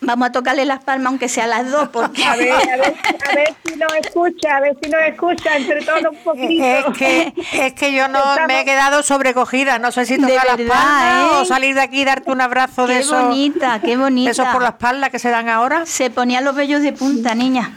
[0.00, 2.24] Vamos a tocarle las palmas aunque sea las dos, porque...
[2.24, 2.94] A ver, a ver,
[3.30, 6.64] a ver si nos escucha, a ver si nos escucha, entre todos un poquito.
[6.64, 10.56] Es que, es que yo no me he quedado sobrecogida, no sé si tocar las
[10.56, 11.46] palmas o ¿eh?
[11.46, 14.30] salir de aquí y darte un abrazo de Qué esos, bonita, qué bonita.
[14.32, 15.86] esos por la espalda que se dan ahora.
[15.86, 17.70] Se ponía los vellos de punta, niña.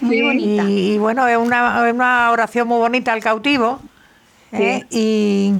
[0.00, 0.22] Muy Sí.
[0.22, 0.62] bonita.
[0.62, 3.80] Y, y bueno, es una, es una oración muy bonita al cautivo.
[4.52, 4.84] ¿Eh?
[4.90, 5.54] Y,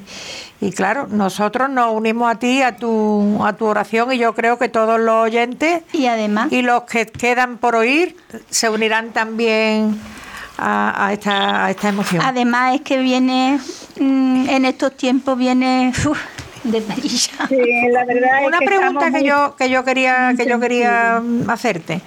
[0.60, 4.58] y claro, nosotros nos unimos a ti, a tu, a tu oración, y yo creo
[4.58, 8.16] que todos los oyentes Y además, y los que quedan por oír
[8.50, 9.98] se unirán también
[10.56, 12.22] a, a esta, a esta emoción.
[12.24, 13.60] además es que viene,
[14.00, 16.18] mm, en estos tiempos viene uf,
[16.64, 17.46] de perilla.
[17.48, 17.56] Sí,
[17.92, 22.00] la verdad es Una que pregunta que yo que yo quería que yo quería hacerte.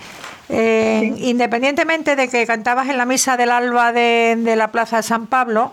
[0.50, 5.04] Eh, Independientemente de que cantabas en la misa del alba de, de la Plaza de
[5.04, 5.72] San Pablo,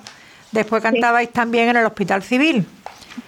[0.52, 2.66] después cantabais también en el Hospital Civil.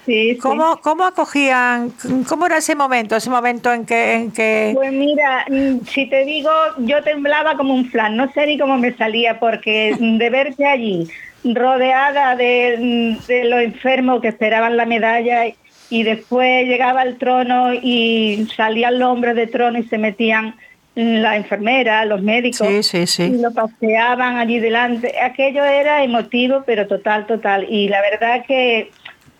[0.06, 0.38] Sí, sí.
[0.38, 1.92] ¿Cómo, cómo acogían,
[2.28, 6.24] cómo era ese momento, ese momento en que, en que Pues mira, mm, si te
[6.24, 10.66] digo, yo temblaba como un flan, no sé ni cómo me salía, porque de verte
[10.66, 11.08] allí,
[11.44, 15.44] rodeada de, mm, de los enfermos que esperaban la medalla,
[15.90, 20.54] y después llegaba al trono y salían los hombres de trono y se metían
[20.94, 23.22] las enfermeras, los médicos, Sí, sí, sí.
[23.24, 25.14] y lo paseaban allí delante.
[25.22, 27.66] Aquello era emotivo, pero total, total.
[27.68, 28.90] Y la verdad que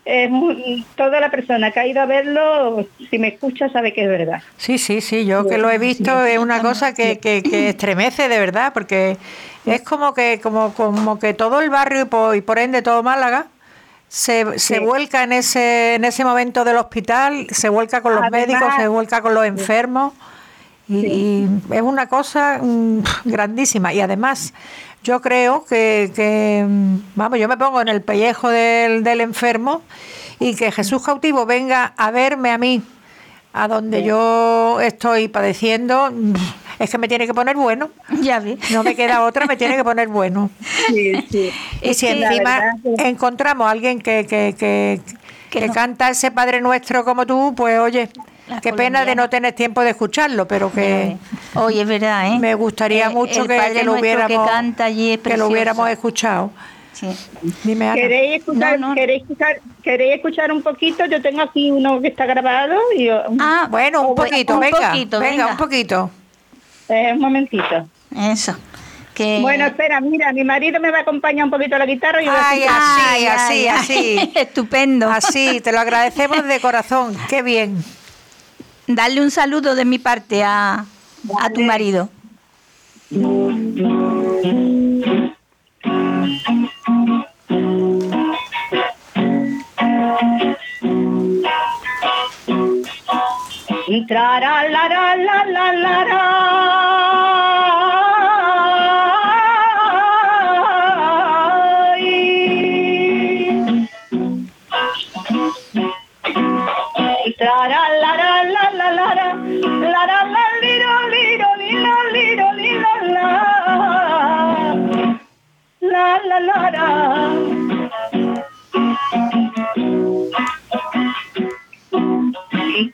[0.05, 4.03] es muy- toda la persona que ha ido a verlo, si me escucha, sabe que
[4.05, 4.42] es verdad.
[4.57, 8.28] Sí, sí, sí, yo que lo he visto es una cosa que, que, que estremece
[8.28, 9.16] de verdad, porque
[9.66, 13.03] es como que, como, como que todo el barrio y por, y por ende todo
[13.03, 13.46] Málaga
[14.09, 14.80] se, se Sí.
[14.80, 18.88] vuelca en ese, en ese momento del hospital, se vuelca con los Además- médicos, se
[18.88, 20.14] vuelca con los enfermos.
[20.91, 23.93] Y, y es una cosa mm, grandísima.
[23.95, 24.53] Y además,
[25.05, 29.82] yo creo que, que, mm, vamos, yo me pongo en el pellejo del, del enfermo
[30.41, 32.82] y que Jesús cautivo venga a verme a mí,
[33.53, 36.32] a donde yo estoy padeciendo, mm,
[36.80, 37.91] es que me tiene que poner bueno.
[38.22, 38.59] Ya ves.
[38.70, 40.51] No me queda otra, me tiene que poner bueno.
[40.88, 41.51] Sí, sí.
[41.82, 45.01] Y si encima verdad encontramos a alguien que, que, que,
[45.51, 45.72] Que que no.
[45.74, 48.09] canta ese Padre Nuestro como tú, pues oye,
[48.62, 51.16] qué pena de no tener tiempo de escucharlo, pero que
[51.55, 52.38] Oye, es verdad, ¿eh?
[52.38, 55.84] me gustaría Eh, mucho que, que lo hubiéramos, que canta allí es que lo hubiéramos
[55.84, 55.92] precioso.
[56.09, 56.51] escuchado.
[56.92, 57.09] Sí.
[57.64, 57.94] Dime, Ana.
[57.94, 58.94] ¿Queréis escuchar, No, no.
[58.94, 61.07] ¿queréis, escuchar, ¿Queréis escuchar un poquito?
[61.07, 64.78] Yo tengo aquí uno que está grabado y Ah, Bueno, un bueno, poquito, un venga,
[64.90, 65.46] poquito, venga, venga.
[65.53, 66.11] un poquito.
[66.88, 67.86] eh, un momentito.
[68.14, 68.57] Eso.
[69.14, 69.38] Que...
[69.40, 72.26] Bueno, espera, mira, mi marido me va a acompañar un poquito a la guitarra y
[72.26, 72.64] yo voy a Ay,
[73.26, 74.32] así, así, así.
[74.34, 75.09] Estupendo.
[75.11, 77.16] Así, te lo agradecemos de corazón.
[77.28, 77.82] Qué bien.
[78.95, 80.84] Darle un saludo de mi parte a,
[81.41, 82.09] a tu marido.
[94.11, 96.89] La, la, la, la, la.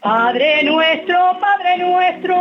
[0.06, 2.36] Padre nuestro, Padre nuestro.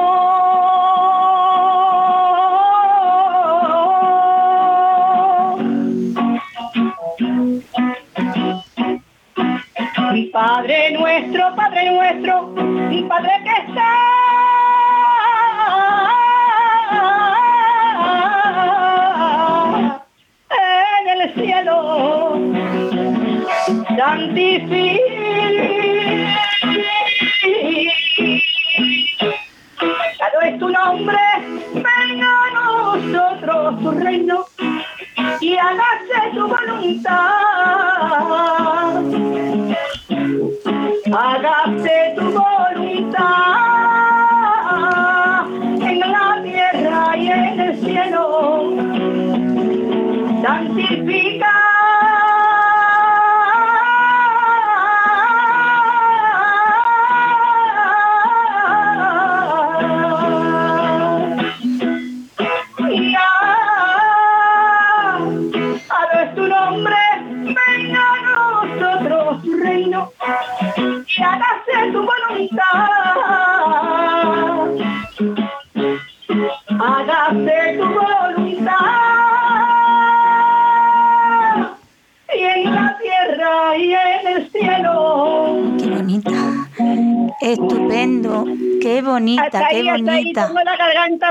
[10.32, 12.54] Padre nuestro, Padre nuestro,
[13.08, 13.94] Padre que está
[21.02, 22.38] en el cielo,
[23.98, 25.05] santificado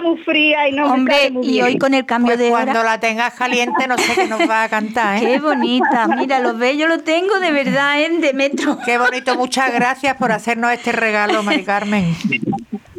[0.03, 3.35] muy fría y no Hombre, y hoy con el cambio pues de cuando la tengas
[3.35, 5.21] caliente no sé qué nos va a cantar, ¿eh?
[5.35, 8.79] Qué bonita, mira, los bellos lo tengo de verdad en de metro.
[8.85, 12.15] Qué bonito, muchas gracias por hacernos este regalo, Mari Carmen.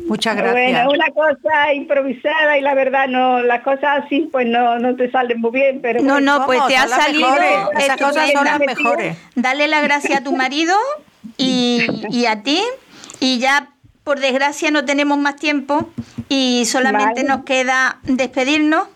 [0.08, 0.86] Muchas gracias.
[0.86, 5.10] Bueno, una cosa improvisada y la verdad no, las cosas así pues no, no te
[5.10, 7.28] salen muy bien, pero no, no, pues te ha salido.
[7.78, 9.18] Esas cosas son las mejores.
[9.36, 10.76] Dale la gracia a tu marido
[11.38, 12.62] y, y a ti
[13.20, 13.70] y ya,
[14.06, 15.90] por desgracia, no tenemos más tiempo
[16.30, 18.88] y solamente nos queda despedirnos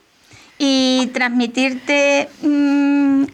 [0.58, 2.30] y transmitirte...
[2.42, 3.26] Mm,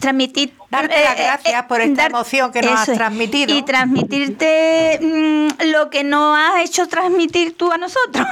[0.00, 3.54] transmitir darte las eh, gracias por esta emoción que nos has transmitido.
[3.54, 8.24] Y transmitirte mm, lo que nos has hecho transmitir tú a nosotros.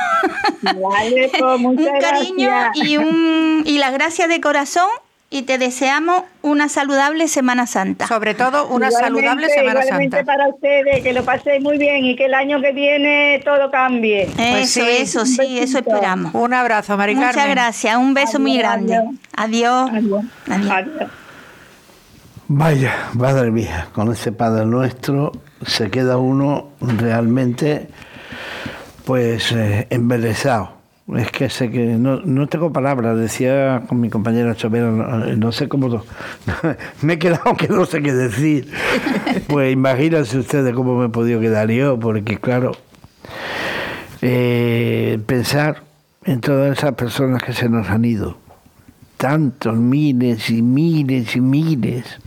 [0.62, 4.88] Vale, pues, un cariño y un y las gracias de corazón
[5.28, 8.06] y te deseamos una saludable Semana Santa.
[8.06, 12.26] Sobre todo una saludable Semana igualmente para ustedes, que lo paséis muy bien y que
[12.26, 14.22] el año que viene todo cambie.
[14.22, 16.32] Eso, pues sí, eso sí, eso esperamos.
[16.34, 19.02] Un abrazo, Mari Muchas gracias, un beso muy grande.
[19.36, 19.90] Adiós.
[19.92, 20.24] Adiós.
[20.48, 21.10] adiós.
[22.48, 25.32] Vaya, madre mía, con ese Padre Nuestro
[25.66, 27.88] se queda uno realmente
[29.04, 30.75] pues eh, embelesado
[31.14, 35.68] es que sé que no, no tengo palabras, decía con mi compañera Chovera, no, sé
[35.68, 36.02] cómo.
[37.02, 38.72] me he quedado que no sé qué decir.
[39.46, 42.72] Pues imagínense ustedes cómo me he podido quedar yo, porque claro,
[44.22, 45.84] eh, pensar
[46.24, 48.36] en todas esas personas que se nos han ido,
[49.16, 52.18] tantos miles y miles y miles,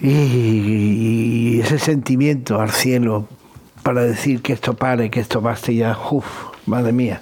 [0.00, 3.28] y, ese sentimiento al cielo
[3.82, 7.20] para decir que esto pare, que esto baste ya, uff Madre mía.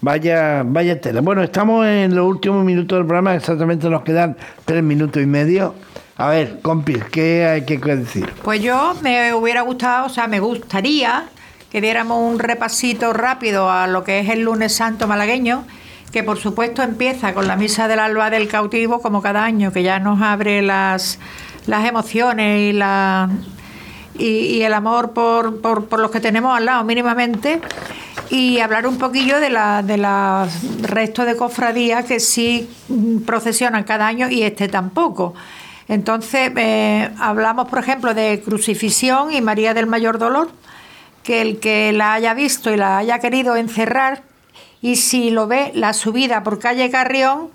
[0.00, 1.20] Vaya, vaya tela.
[1.20, 5.74] Bueno, estamos en los últimos minutos del programa, exactamente nos quedan tres minutos y medio.
[6.16, 8.30] A ver, compis, ¿qué hay que decir?
[8.42, 11.24] Pues yo me hubiera gustado, o sea, me gustaría
[11.70, 15.64] que diéramos un repasito rápido a lo que es el lunes santo malagueño,
[16.12, 19.82] que por supuesto empieza con la misa del alba del cautivo, como cada año, que
[19.82, 21.18] ya nos abre las,
[21.66, 23.28] las emociones y la
[24.18, 27.60] y, el amor por, por, por, los que tenemos al lado mínimamente
[28.30, 32.68] y hablar un poquillo de la de los restos de cofradías que sí
[33.24, 35.34] procesionan cada año y este tampoco.
[35.88, 40.50] Entonces, eh, hablamos, por ejemplo, de crucifixión y María del Mayor Dolor,
[41.22, 44.22] que el que la haya visto y la haya querido encerrar,
[44.82, 47.50] y si lo ve la subida por calle Carrión,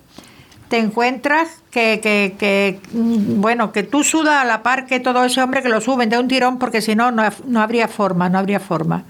[0.70, 5.26] te encuentras que, que, que, mm, bueno, que tú sudas a la par que todo
[5.26, 8.40] ese hombre que lo suben de un tirón, porque si no, no habría forma, no
[8.40, 9.04] habría forma.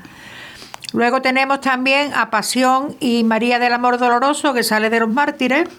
[0.93, 5.69] Luego tenemos también a Pasión y María del Amor Doloroso, que sale de los mártires,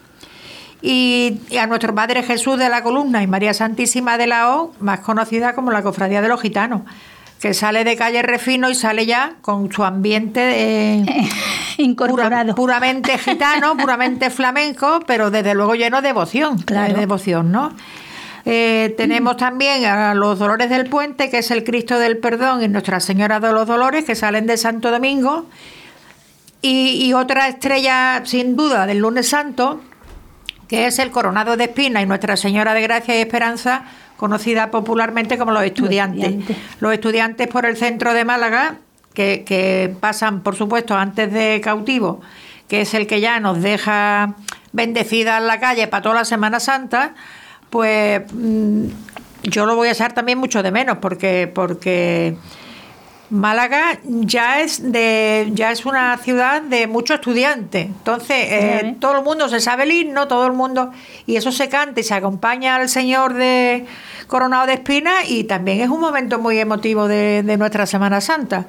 [0.81, 5.01] y, a nuestro Padre Jesús de la Columna y María Santísima de la O, más
[5.01, 6.83] conocida como la Cofradía de los Gitanos,
[7.41, 11.05] que sale de calle Refino y sale ya con su ambiente
[11.79, 12.55] incorporado.
[12.55, 17.73] puramente gitano, puramente flamenco, pero desde luego lleno de devoción, de devoción, ¿no?
[18.45, 22.69] Eh, tenemos también a los Dolores del Puente, que es el Cristo del Perdón y
[22.69, 25.47] Nuestra Señora de los Dolores, que salen de Santo Domingo.
[26.65, 29.81] Y, otra estrella, sin duda, del lunes santo,
[30.69, 33.83] que es el Coronado de Espina y Nuestra Señora de Gracia y Esperanza,
[34.17, 36.37] conocida popularmente como los estudiantes.
[36.79, 38.77] Los estudiantes, por el centro de Málaga,
[39.13, 42.21] que, que pasan, por supuesto, antes de cautivo,
[42.69, 44.35] que es el que ya nos deja
[44.73, 47.15] bendecida en la calle para toda la Semana Santa
[47.73, 48.85] pues mm,
[49.45, 52.37] yo lo voy a echar también mucho de menos porque porque
[53.31, 59.25] Málaga ya es de ya es una ciudad de muchos estudiantes entonces eh, todo el
[59.25, 60.91] mundo se sabe el himno todo el mundo
[61.25, 63.87] y eso se canta y se acompaña al señor de
[64.27, 68.67] coronado de espinas y también es un momento muy emotivo de, nuestra Semana Santa.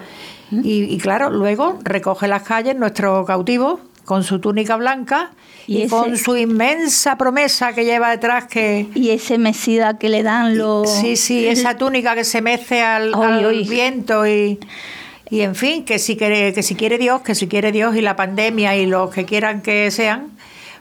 [0.52, 5.32] Y, y claro luego recoge las calles nuestro cautivo con su túnica blanca
[5.68, 8.88] y, con su inmensa promesa que lleva detrás que...
[8.96, 10.92] Y ese mesida que le dan los...
[10.92, 13.14] Sí, sí, esa túnica que se mece al,
[13.68, 14.60] viento y...
[15.30, 18.02] Y en fin, que si quiere, que si quiere Dios, que si quiere Dios y
[18.02, 20.30] la pandemia y los que quieran que sean,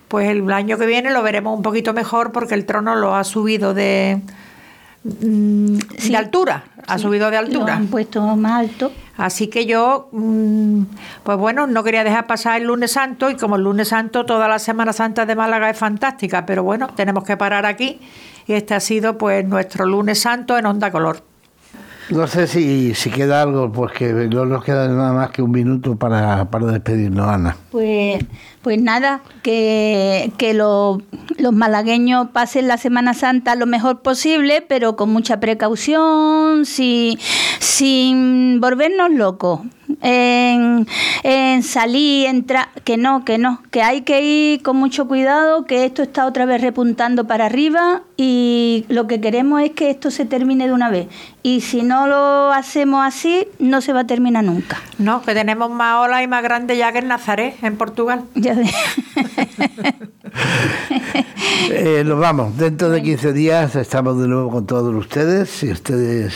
[0.08, 3.24] pues el año que viene lo veremos un poquito mejor porque el trono lo ha
[3.24, 4.20] subido de,
[5.05, 5.76] mm,
[6.09, 7.66] de altura, ha subido de altura.
[7.66, 8.92] Lo han puesto más alto.
[9.16, 10.82] Así que yo, mm,
[11.22, 14.48] pues bueno, no quería dejar pasar el lunes santo y como el lunes santo toda
[14.48, 18.00] la Semana Santa de Málaga es fantástica, pero bueno, tenemos que parar aquí
[18.46, 21.22] y este ha sido pues nuestro lunes santo en Onda Color.
[22.11, 25.50] No sé si, si queda algo, pues que no nos queda nada más que un
[25.50, 27.57] minuto para, para despedirnos, Ana.
[27.70, 28.22] Pues,
[28.62, 31.02] pues nada, que, que los
[31.52, 37.18] malagueños pasen la Semana Santa lo mejor posible, pero con mucha precaución, sin,
[37.58, 39.60] sin volvernos locos
[40.00, 40.86] en,
[41.22, 45.84] en salir, entrar, que no, que no, que hay que ir con mucho cuidado, que
[45.84, 50.24] esto está otra vez repuntando para arriba y lo que queremos es que esto se
[50.24, 51.08] termine de una vez.
[51.42, 54.80] Y si no lo hacemos así, no se va a terminar nunca.
[54.98, 58.22] No, que tenemos más olas y más grande ya que en Nazaret, en Portugal.
[58.34, 58.51] Ya
[61.70, 62.57] eh, nos vamos.
[62.57, 66.34] Dentro de 15 días estamos de nuevo con todos ustedes y ustedes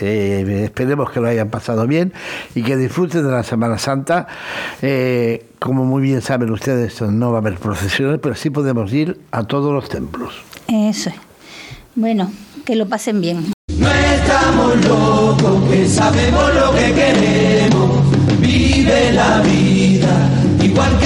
[0.00, 2.12] eh, esperemos que lo hayan pasado bien
[2.54, 4.26] y que disfruten de la Semana Santa.
[4.82, 9.18] Eh, como muy bien saben ustedes, no va a haber procesiones, pero sí podemos ir
[9.30, 10.34] a todos los templos.
[10.68, 11.16] Eso es.
[11.94, 12.30] Bueno,
[12.64, 13.52] que lo pasen bien.
[13.76, 18.00] No estamos locos, que sabemos lo que queremos.
[18.40, 19.77] Vive la vida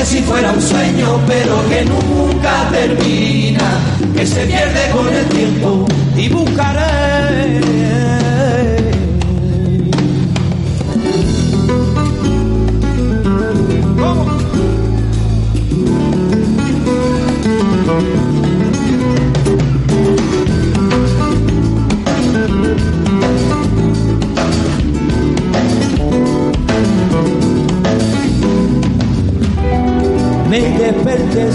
[0.02, 3.78] que si fuera un sueño, pero que nunca termina,
[4.16, 5.86] que se pierde con el tiempo
[6.16, 8.11] y buscaré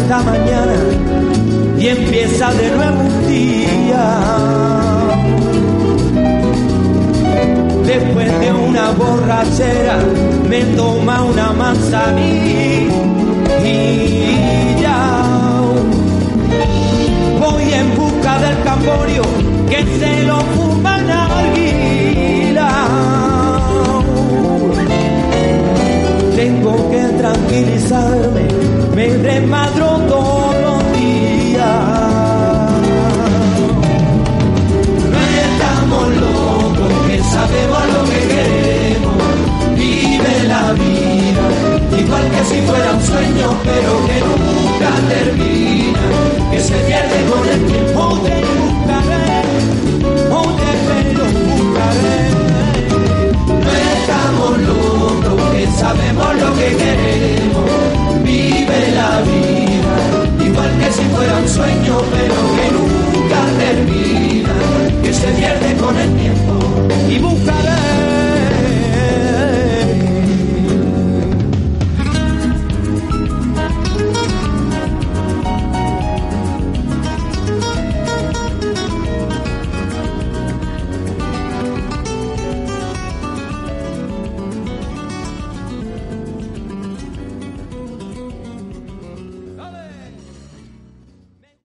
[0.07, 0.73] esta mañana
[1.77, 3.06] y empieza de nuevo
[46.67, 48.19] se pierde con el tiempo.
[48.25, 49.41] Te buscaré,
[50.37, 52.19] o te lo buscaré.
[53.63, 57.69] No estamos locos, que sabemos lo que queremos.
[58.23, 59.95] Vive la vida,
[60.45, 64.55] igual que si fuera un sueño, pero que nunca termina.
[65.03, 66.53] Que se pierde con el tiempo
[67.09, 68.16] y buscaré.